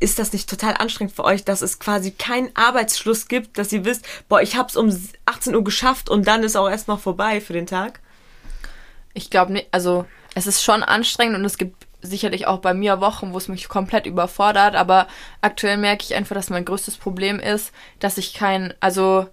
[0.00, 3.84] Ist das nicht total anstrengend für euch, dass es quasi keinen Arbeitsschluss gibt, dass ihr
[3.84, 4.96] wisst, boah, ich hab's um
[5.26, 8.00] 18 Uhr geschafft und dann ist auch erstmal vorbei für den Tag?
[9.12, 13.00] Ich glaube nicht, also es ist schon anstrengend und es gibt sicherlich auch bei mir
[13.00, 15.08] Wochen, wo es mich komplett überfordert, aber
[15.40, 19.26] aktuell merke ich einfach, dass mein größtes Problem ist, dass ich kein, also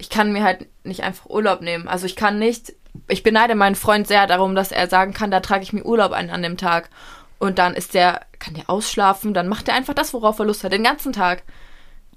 [0.00, 1.86] ich kann mir halt nicht einfach Urlaub nehmen.
[1.86, 2.72] Also ich kann nicht,
[3.06, 6.12] ich beneide meinen Freund sehr darum, dass er sagen kann, da trage ich mir Urlaub
[6.12, 6.90] ein an dem Tag.
[7.38, 10.64] und dann ist der, kann der ausschlafen, dann macht er einfach das, worauf er Lust
[10.64, 11.42] hat, den ganzen Tag.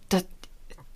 [0.09, 0.25] Das,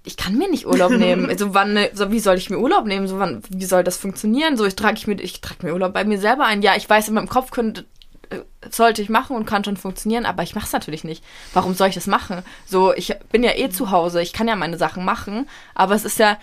[0.03, 1.29] ich kann mir nicht Urlaub nehmen.
[1.29, 3.07] Also wann, so, wie soll ich mir Urlaub nehmen?
[3.07, 4.57] So wann, wie soll das funktionieren?
[4.57, 6.61] So ich trage ich mir, ich trage mir Urlaub bei mir selber ein.
[6.61, 7.85] Ja, ich weiß in meinem Kopf könnte,
[8.29, 11.23] äh, sollte ich machen und kann schon funktionieren, aber ich mache es natürlich nicht.
[11.53, 12.43] Warum soll ich das machen?
[12.65, 16.05] So, ich bin ja eh zu Hause, ich kann ja meine Sachen machen, aber es
[16.05, 16.37] ist ja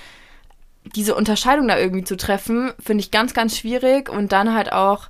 [0.85, 5.09] diese Unterscheidung da irgendwie zu treffen, finde ich ganz, ganz schwierig und dann halt auch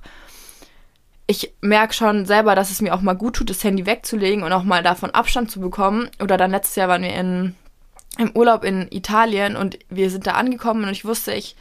[1.27, 4.53] ich merke schon selber, dass es mir auch mal gut tut, das Handy wegzulegen und
[4.53, 6.09] auch mal davon Abstand zu bekommen.
[6.21, 7.55] Oder dann letztes Jahr waren wir in,
[8.19, 11.55] im Urlaub in Italien und wir sind da angekommen und ich wusste, ich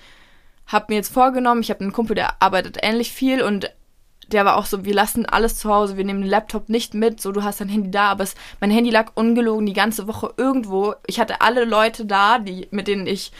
[0.67, 3.71] habe mir jetzt vorgenommen, ich habe einen Kumpel, der arbeitet ähnlich viel und
[4.33, 7.21] der war auch so, wir lassen alles zu Hause, wir nehmen den Laptop nicht mit,
[7.21, 10.33] so du hast dein Handy da, aber es, mein Handy lag ungelogen die ganze Woche
[10.37, 10.95] irgendwo.
[11.07, 13.33] Ich hatte alle Leute da, die mit denen ich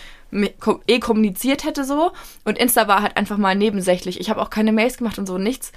[0.89, 2.11] eh kommuniziert hätte so
[2.45, 4.19] und Insta war halt einfach mal nebensächlich.
[4.19, 5.71] Ich habe auch keine Mails gemacht und so nichts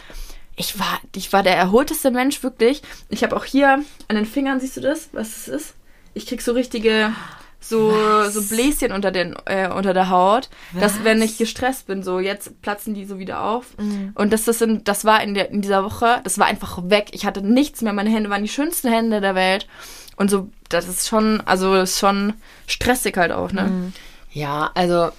[0.58, 2.82] ich war, ich war der erholteste Mensch, wirklich.
[3.10, 5.74] Ich habe auch hier an den Fingern, siehst du das, was es ist?
[6.16, 7.14] Ich krieg so richtige,
[7.60, 7.92] so,
[8.30, 10.50] so Bläschen unter, den, äh, unter der Haut.
[10.72, 10.82] Was?
[10.82, 13.78] Dass, wenn ich gestresst bin, so jetzt platzen die so wieder auf.
[13.78, 14.12] Mhm.
[14.16, 17.10] Und das, das, sind, das war in, der, in dieser Woche, das war einfach weg.
[17.12, 17.94] Ich hatte nichts mehr.
[17.94, 19.68] Meine Hände waren die schönsten Hände der Welt.
[20.16, 22.34] Und so, das ist schon, also das ist schon
[22.68, 23.64] stressig halt auch, ne?
[23.64, 23.94] Mhm.
[24.32, 25.10] Ja, also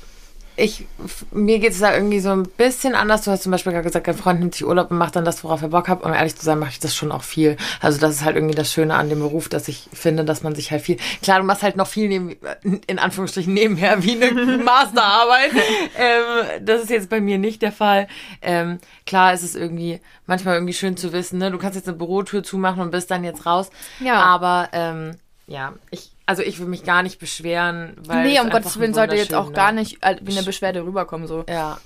[0.58, 0.86] ich,
[1.30, 3.22] mir geht es da irgendwie so ein bisschen anders.
[3.22, 5.44] Du hast zum Beispiel gerade gesagt, ein Freund nimmt sich Urlaub und macht dann das,
[5.44, 6.02] worauf er Bock hat.
[6.02, 7.56] Um ehrlich zu sein, mache ich das schon auch viel.
[7.80, 10.54] Also das ist halt irgendwie das Schöne an dem Beruf, dass ich finde, dass man
[10.56, 12.36] sich halt viel, klar, du machst halt noch viel neben,
[12.86, 15.52] in Anführungsstrichen nebenher wie eine Masterarbeit.
[15.96, 18.08] ähm, das ist jetzt bei mir nicht der Fall.
[18.42, 21.52] Ähm, klar ist es irgendwie manchmal irgendwie schön zu wissen, ne?
[21.52, 23.70] Du kannst jetzt eine Bürotür zumachen und bist dann jetzt raus.
[24.00, 24.14] Ja.
[24.22, 25.12] Aber ähm,
[25.46, 28.24] ja, ich also ich will mich gar nicht beschweren, weil.
[28.26, 31.44] Nee, um Gottes Willen sollte jetzt auch gar nicht äh, wie eine Beschwerde rüberkommen, so.
[31.48, 31.78] Ja.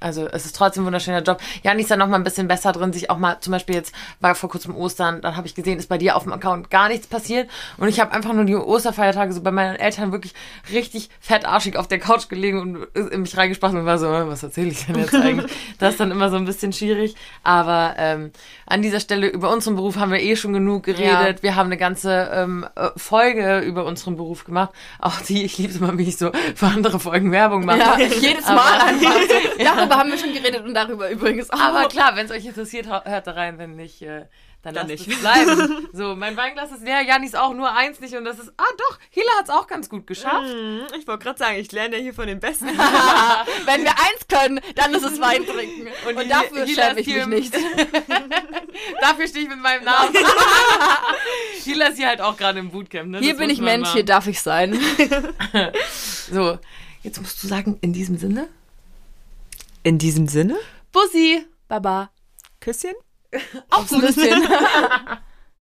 [0.00, 1.38] Also es ist trotzdem ein wunderschöner Job.
[1.62, 3.94] Janis ist da noch mal ein bisschen besser drin, sich auch mal, zum Beispiel jetzt
[4.20, 6.88] war vor kurzem Ostern, dann habe ich gesehen, ist bei dir auf dem Account gar
[6.88, 7.50] nichts passiert.
[7.76, 10.32] Und ich habe einfach nur die Osterfeiertage so bei meinen Eltern wirklich
[10.72, 14.68] richtig fettarschig auf der Couch gelegen und in mich reingesprochen und war so, was erzähle
[14.68, 15.52] ich denn jetzt eigentlich?
[15.78, 17.14] das ist dann immer so ein bisschen schwierig.
[17.42, 18.32] Aber ähm,
[18.66, 21.38] an dieser Stelle über unseren Beruf haben wir eh schon genug geredet.
[21.38, 21.42] Ja.
[21.42, 24.70] Wir haben eine ganze ähm, äh, Folge über unseren Beruf gemacht.
[24.98, 27.78] Auch die, ich liebe es immer, wie ich so für andere Folgen Werbung mache.
[27.78, 29.14] Ja, jedes Mal einfach.
[29.58, 31.60] ja darüber haben wir schon geredet und darüber übrigens auch.
[31.60, 34.02] Aber klar, wenn es euch interessiert, hört da rein, wenn nicht.
[34.02, 34.26] Äh,
[34.62, 35.16] dann, dann lasst nicht.
[35.16, 35.88] es bleiben.
[35.92, 38.98] So, mein Weinglas ist leer, Janis auch nur eins nicht und das ist, ah doch,
[39.10, 40.48] Hila hat es auch ganz gut geschafft.
[40.48, 42.66] Mm, ich wollte gerade sagen, ich lerne ja hier von den Besten.
[43.64, 45.88] Wenn wir eins können, dann ist es Wein trinken.
[46.06, 47.54] Und, und dafür schäme ich mich nicht.
[49.00, 50.14] dafür stehe ich mit meinem Namen.
[51.64, 53.08] Hila ist hier halt auch gerade im Bootcamp.
[53.08, 53.18] Ne?
[53.20, 53.94] Hier das bin ich Mensch, machen.
[53.94, 54.78] hier darf ich sein.
[56.30, 56.58] so,
[57.02, 58.48] jetzt musst du sagen, in diesem Sinne.
[59.82, 60.58] In diesem Sinne?
[60.92, 62.10] Bussi, Baba.
[62.60, 62.94] Küsschen?
[63.70, 64.42] Auch so ein bisschen.